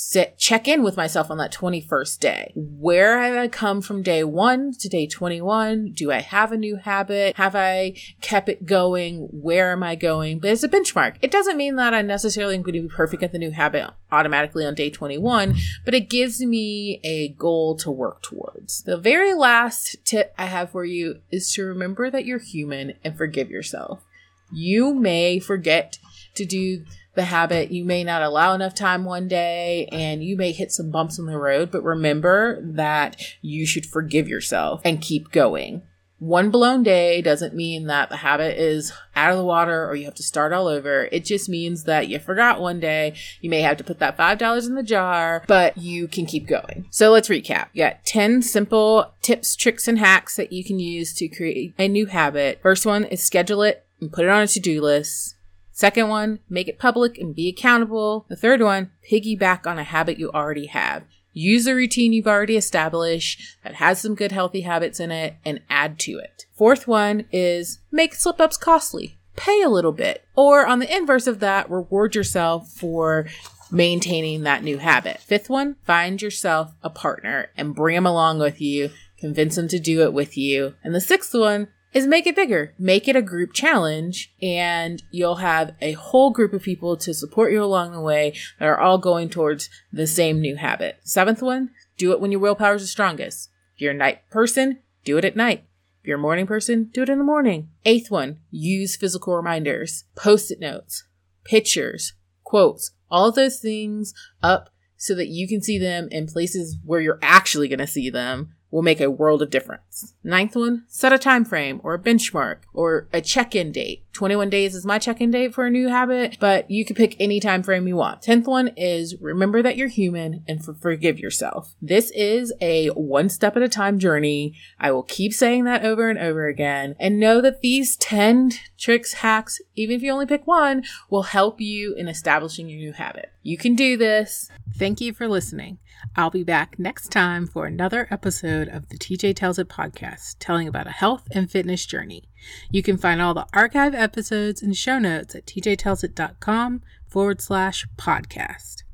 sit 0.00 0.38
check 0.38 0.68
in 0.68 0.84
with 0.84 0.96
myself 0.96 1.28
on 1.28 1.38
that 1.38 1.52
21st 1.52 2.20
day. 2.20 2.52
Where 2.54 3.20
have 3.20 3.36
I 3.36 3.48
come 3.48 3.82
from 3.82 4.04
day 4.04 4.22
1 4.22 4.74
to 4.78 4.88
day 4.88 5.08
21? 5.08 5.90
Do 5.90 6.12
I 6.12 6.20
have 6.20 6.52
a 6.52 6.56
new 6.56 6.76
habit? 6.76 7.36
Have 7.36 7.56
I 7.56 7.96
kept 8.20 8.48
it 8.48 8.64
going? 8.64 9.28
Where 9.32 9.72
am 9.72 9.82
I 9.82 9.96
going? 9.96 10.38
But 10.38 10.50
it's 10.52 10.62
a 10.62 10.68
benchmark. 10.68 11.16
It 11.20 11.32
doesn't 11.32 11.56
mean 11.56 11.74
that 11.76 11.94
I 11.94 12.02
necessarily 12.02 12.54
am 12.54 12.62
going 12.62 12.74
to 12.74 12.82
be 12.82 12.88
perfect 12.88 13.24
at 13.24 13.32
the 13.32 13.40
new 13.40 13.50
habit 13.50 13.90
automatically 14.12 14.64
on 14.64 14.76
day 14.76 14.88
21, 14.88 15.56
but 15.84 15.94
it 15.94 16.08
gives 16.08 16.40
me 16.40 17.00
a 17.02 17.30
goal 17.30 17.74
to 17.78 17.90
work 17.90 18.22
towards. 18.22 18.82
The 18.82 18.96
very 18.96 19.34
last 19.34 19.96
tip 20.04 20.32
I 20.38 20.44
have 20.44 20.70
for 20.70 20.84
you 20.84 21.22
is 21.32 21.52
to 21.54 21.64
remember 21.64 22.08
that 22.08 22.24
you're 22.24 22.38
human 22.38 22.94
and 23.02 23.18
forgive 23.18 23.50
yourself. 23.50 24.04
You 24.52 24.94
may 24.94 25.40
forget 25.40 25.98
to 26.36 26.44
do 26.44 26.84
the 27.18 27.24
habit. 27.24 27.70
You 27.70 27.84
may 27.84 28.04
not 28.04 28.22
allow 28.22 28.54
enough 28.54 28.74
time 28.74 29.04
one 29.04 29.28
day 29.28 29.88
and 29.92 30.24
you 30.24 30.36
may 30.36 30.52
hit 30.52 30.72
some 30.72 30.90
bumps 30.90 31.18
in 31.18 31.26
the 31.26 31.36
road, 31.36 31.70
but 31.70 31.82
remember 31.82 32.60
that 32.62 33.20
you 33.42 33.66
should 33.66 33.84
forgive 33.84 34.28
yourself 34.28 34.80
and 34.84 35.02
keep 35.02 35.30
going. 35.30 35.82
One 36.20 36.50
blown 36.50 36.82
day 36.82 37.22
doesn't 37.22 37.54
mean 37.54 37.86
that 37.86 38.08
the 38.08 38.16
habit 38.16 38.58
is 38.58 38.92
out 39.14 39.30
of 39.30 39.38
the 39.38 39.44
water 39.44 39.88
or 39.88 39.94
you 39.94 40.04
have 40.04 40.16
to 40.16 40.22
start 40.22 40.52
all 40.52 40.66
over. 40.66 41.08
It 41.12 41.24
just 41.24 41.48
means 41.48 41.84
that 41.84 42.08
you 42.08 42.18
forgot 42.18 42.60
one 42.60 42.80
day. 42.80 43.14
You 43.40 43.50
may 43.50 43.60
have 43.60 43.76
to 43.76 43.84
put 43.84 44.00
that 44.00 44.16
$5 44.16 44.66
in 44.66 44.74
the 44.74 44.82
jar, 44.82 45.44
but 45.46 45.78
you 45.78 46.08
can 46.08 46.26
keep 46.26 46.48
going. 46.48 46.86
So 46.90 47.12
let's 47.12 47.28
recap. 47.28 47.68
You 47.72 47.84
got 47.84 48.04
10 48.04 48.42
simple 48.42 49.14
tips, 49.22 49.54
tricks, 49.54 49.86
and 49.86 49.98
hacks 49.98 50.34
that 50.36 50.52
you 50.52 50.64
can 50.64 50.80
use 50.80 51.14
to 51.14 51.28
create 51.28 51.74
a 51.78 51.86
new 51.86 52.06
habit. 52.06 52.60
First 52.62 52.84
one 52.84 53.04
is 53.04 53.22
schedule 53.22 53.62
it 53.62 53.86
and 54.00 54.12
put 54.12 54.24
it 54.24 54.30
on 54.30 54.42
a 54.42 54.48
to 54.48 54.60
do 54.60 54.80
list. 54.80 55.36
Second 55.78 56.08
one, 56.08 56.40
make 56.50 56.66
it 56.66 56.76
public 56.76 57.18
and 57.18 57.36
be 57.36 57.48
accountable. 57.48 58.26
The 58.28 58.34
third 58.34 58.60
one, 58.60 58.90
piggyback 59.08 59.64
on 59.64 59.78
a 59.78 59.84
habit 59.84 60.18
you 60.18 60.28
already 60.32 60.66
have. 60.66 61.04
Use 61.32 61.68
a 61.68 61.74
routine 61.76 62.12
you've 62.12 62.26
already 62.26 62.56
established 62.56 63.40
that 63.62 63.76
has 63.76 64.00
some 64.00 64.16
good 64.16 64.32
healthy 64.32 64.62
habits 64.62 64.98
in 64.98 65.12
it 65.12 65.36
and 65.44 65.60
add 65.70 66.00
to 66.00 66.18
it. 66.18 66.46
Fourth 66.52 66.88
one 66.88 67.26
is 67.30 67.78
make 67.92 68.16
slip 68.16 68.40
ups 68.40 68.56
costly. 68.56 69.18
Pay 69.36 69.62
a 69.62 69.68
little 69.68 69.92
bit. 69.92 70.24
Or 70.34 70.66
on 70.66 70.80
the 70.80 70.92
inverse 70.92 71.28
of 71.28 71.38
that, 71.38 71.70
reward 71.70 72.16
yourself 72.16 72.72
for 72.72 73.28
maintaining 73.70 74.42
that 74.42 74.64
new 74.64 74.78
habit. 74.78 75.20
Fifth 75.20 75.48
one, 75.48 75.76
find 75.84 76.20
yourself 76.20 76.74
a 76.82 76.90
partner 76.90 77.50
and 77.56 77.72
bring 77.72 77.94
them 77.94 78.04
along 78.04 78.40
with 78.40 78.60
you. 78.60 78.90
Convince 79.20 79.54
them 79.54 79.68
to 79.68 79.78
do 79.78 80.02
it 80.02 80.12
with 80.12 80.36
you. 80.36 80.74
And 80.82 80.92
the 80.92 81.00
sixth 81.00 81.34
one, 81.34 81.68
is 81.92 82.06
make 82.06 82.26
it 82.26 82.36
bigger. 82.36 82.74
Make 82.78 83.08
it 83.08 83.16
a 83.16 83.22
group 83.22 83.52
challenge 83.52 84.32
and 84.42 85.02
you'll 85.10 85.36
have 85.36 85.74
a 85.80 85.92
whole 85.92 86.30
group 86.30 86.52
of 86.52 86.62
people 86.62 86.96
to 86.98 87.14
support 87.14 87.52
you 87.52 87.62
along 87.62 87.92
the 87.92 88.00
way 88.00 88.34
that 88.58 88.66
are 88.66 88.78
all 88.78 88.98
going 88.98 89.30
towards 89.30 89.70
the 89.92 90.06
same 90.06 90.40
new 90.40 90.56
habit. 90.56 90.98
Seventh 91.02 91.42
one, 91.42 91.70
do 91.96 92.12
it 92.12 92.20
when 92.20 92.30
your 92.30 92.40
willpower 92.40 92.74
is 92.74 92.82
the 92.82 92.88
strongest. 92.88 93.50
If 93.74 93.82
you're 93.82 93.92
a 93.92 93.96
night 93.96 94.28
person, 94.30 94.80
do 95.04 95.18
it 95.18 95.24
at 95.24 95.36
night. 95.36 95.64
If 96.00 96.06
you're 96.06 96.18
a 96.18 96.20
morning 96.20 96.46
person, 96.46 96.90
do 96.92 97.02
it 97.02 97.08
in 97.08 97.18
the 97.18 97.24
morning. 97.24 97.70
Eighth 97.84 98.10
one, 98.10 98.38
use 98.50 98.96
physical 98.96 99.34
reminders, 99.34 100.04
post-it 100.14 100.60
notes, 100.60 101.04
pictures, 101.44 102.12
quotes, 102.44 102.92
all 103.10 103.32
those 103.32 103.58
things 103.58 104.14
up 104.42 104.70
so 104.96 105.14
that 105.14 105.28
you 105.28 105.48
can 105.48 105.62
see 105.62 105.78
them 105.78 106.08
in 106.10 106.26
places 106.26 106.76
where 106.84 107.00
you're 107.00 107.20
actually 107.22 107.68
going 107.68 107.78
to 107.78 107.86
see 107.86 108.10
them 108.10 108.54
will 108.70 108.82
make 108.82 109.00
a 109.00 109.10
world 109.10 109.42
of 109.42 109.50
difference. 109.50 110.14
Ninth 110.22 110.56
one, 110.56 110.84
set 110.88 111.12
a 111.12 111.18
time 111.18 111.44
frame 111.44 111.80
or 111.82 111.94
a 111.94 111.98
benchmark 111.98 112.58
or 112.72 113.08
a 113.12 113.20
check-in 113.20 113.72
date. 113.72 114.04
21 114.12 114.50
days 114.50 114.74
is 114.74 114.84
my 114.84 114.98
check-in 114.98 115.30
date 115.30 115.54
for 115.54 115.64
a 115.64 115.70
new 115.70 115.88
habit, 115.88 116.36
but 116.40 116.68
you 116.70 116.84
can 116.84 116.96
pick 116.96 117.16
any 117.20 117.38
time 117.38 117.62
frame 117.62 117.86
you 117.86 117.96
want. 117.96 118.20
10th 118.20 118.46
one 118.46 118.68
is 118.76 119.16
remember 119.20 119.62
that 119.62 119.76
you're 119.76 119.88
human 119.88 120.42
and 120.48 120.64
for- 120.64 120.74
forgive 120.74 121.18
yourself. 121.18 121.74
This 121.80 122.10
is 122.10 122.52
a 122.60 122.88
one 122.88 123.28
step 123.28 123.56
at 123.56 123.62
a 123.62 123.68
time 123.68 123.98
journey. 123.98 124.54
I 124.78 124.90
will 124.90 125.04
keep 125.04 125.32
saying 125.32 125.64
that 125.64 125.84
over 125.84 126.10
and 126.10 126.18
over 126.18 126.46
again 126.46 126.96
and 126.98 127.20
know 127.20 127.40
that 127.40 127.60
these 127.60 127.96
10 127.96 128.52
tricks, 128.76 129.14
hacks, 129.14 129.60
even 129.76 129.96
if 129.96 130.02
you 130.02 130.12
only 130.12 130.26
pick 130.26 130.46
one, 130.46 130.82
will 131.10 131.22
help 131.22 131.60
you 131.60 131.94
in 131.94 132.08
establishing 132.08 132.68
your 132.68 132.78
new 132.78 132.92
habit. 132.92 133.30
You 133.42 133.56
can 133.56 133.74
do 133.74 133.96
this. 133.96 134.50
Thank 134.78 135.00
you 135.00 135.12
for 135.12 135.26
listening. 135.26 135.78
I'll 136.14 136.30
be 136.30 136.44
back 136.44 136.78
next 136.78 137.10
time 137.10 137.48
for 137.48 137.66
another 137.66 138.06
episode 138.12 138.68
of 138.68 138.88
the 138.90 138.96
TJ 138.96 139.34
Tells 139.34 139.58
It 139.58 139.68
podcast, 139.68 140.36
telling 140.38 140.68
about 140.68 140.86
a 140.86 140.92
health 140.92 141.26
and 141.32 141.50
fitness 141.50 141.84
journey. 141.84 142.28
You 142.70 142.84
can 142.84 142.96
find 142.96 143.20
all 143.20 143.34
the 143.34 143.48
archive 143.52 143.92
episodes 143.92 144.62
and 144.62 144.76
show 144.76 145.00
notes 145.00 145.34
at 145.34 145.46
tjtellsit.com 145.46 146.82
forward 147.08 147.40
slash 147.40 147.88
podcast. 147.96 148.84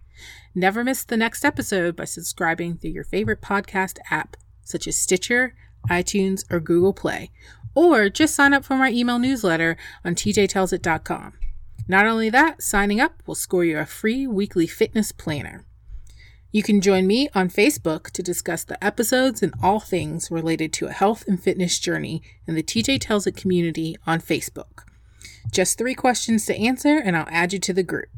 Never 0.55 0.85
miss 0.85 1.05
the 1.05 1.18
next 1.18 1.44
episode 1.44 1.97
by 1.97 2.07
subscribing 2.07 2.79
through 2.79 2.92
your 2.92 3.05
favorite 3.05 3.42
podcast 3.42 3.99
app, 4.11 4.38
such 4.62 4.88
as 4.88 4.99
Stitcher, 4.99 5.55
iTunes, 5.90 6.51
or 6.51 6.61
Google 6.61 6.94
Play, 6.94 7.31
or 7.75 8.09
just 8.09 8.35
sign 8.35 8.55
up 8.55 8.64
for 8.64 8.77
my 8.77 8.90
email 8.90 9.18
newsletter 9.18 9.77
on 10.03 10.14
tjtellsit.com. 10.14 11.35
Not 11.87 12.07
only 12.07 12.31
that, 12.31 12.62
signing 12.62 13.03
up 13.03 13.23
will 13.27 13.35
score 13.35 13.66
you 13.66 13.79
a 13.79 13.85
free 13.85 14.27
weekly 14.27 14.66
fitness 14.66 15.12
planner. 15.12 15.66
You 16.55 16.62
can 16.62 16.81
join 16.81 17.09
me 17.09 17.29
on 17.35 17.49
Facebook 17.49 18.12
to 18.12 18.23
discuss 18.23 18.62
the 18.62 18.83
episodes 18.83 19.43
and 19.43 19.53
all 19.61 19.81
things 19.81 20.31
related 20.31 20.73
to 20.75 20.87
a 20.87 20.93
health 20.93 21.25
and 21.27 21.43
fitness 21.43 21.81
journey 21.81 22.23
in 22.47 22.55
the 22.55 22.62
TJ 22.62 23.01
Tells 23.01 23.27
It 23.27 23.37
community 23.37 23.97
on 24.07 24.21
Facebook. 24.21 24.85
Just 25.51 25.77
three 25.77 25.97
questions 25.97 26.47
to 26.47 26.57
answer, 26.57 26.97
and 26.97 27.17
I'll 27.17 27.27
add 27.29 27.53
you 27.53 27.59
to 27.59 27.73
the 27.73 27.83
group. 27.83 28.09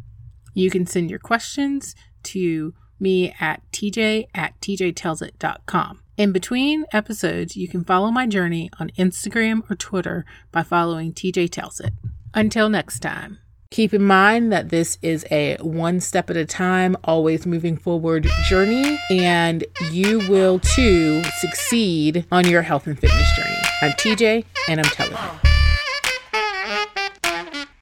You 0.53 0.68
can 0.68 0.85
send 0.85 1.09
your 1.09 1.18
questions 1.18 1.94
to 2.25 2.75
me 3.01 3.35
at 3.40 3.62
tj 3.72 4.27
at 4.35 4.61
tjtellsit.com. 4.61 6.03
In 6.18 6.33
between 6.33 6.85
episodes, 6.92 7.57
you 7.57 7.68
can 7.68 7.85
follow 7.85 8.11
my 8.11 8.27
journey 8.27 8.68
on 8.79 8.90
Instagram 8.99 9.62
or 9.70 9.77
Twitter 9.77 10.27
by 10.53 10.62
following 10.62 11.14
TJ 11.14 11.51
Tells 11.51 11.81
It. 11.81 11.94
Until 12.35 12.68
next 12.68 13.01
time. 13.01 13.38
Keep 13.70 13.94
in 13.94 14.02
mind 14.02 14.52
that 14.52 14.68
this 14.68 14.96
is 15.02 15.26
a 15.31 15.57
one 15.61 16.00
step 16.00 16.31
at 16.31 16.37
a 16.37 16.44
time, 16.44 16.96
always 17.05 17.46
moving 17.46 17.76
forward 17.76 18.26
journey, 18.48 18.98
and 19.11 19.64
you 19.90 20.18
will 20.29 20.61
too 20.61 21.22
succeed 21.40 22.24
on 22.31 22.46
your 22.46 22.62
health 22.62 22.87
and 22.87 22.98
fitness 22.98 23.37
journey. 23.37 23.57
I'm 23.83 23.92
TJ, 23.92 24.44
and 24.68 24.81
I'm 24.81 24.87
telling 24.87 25.12
you. 25.12 25.55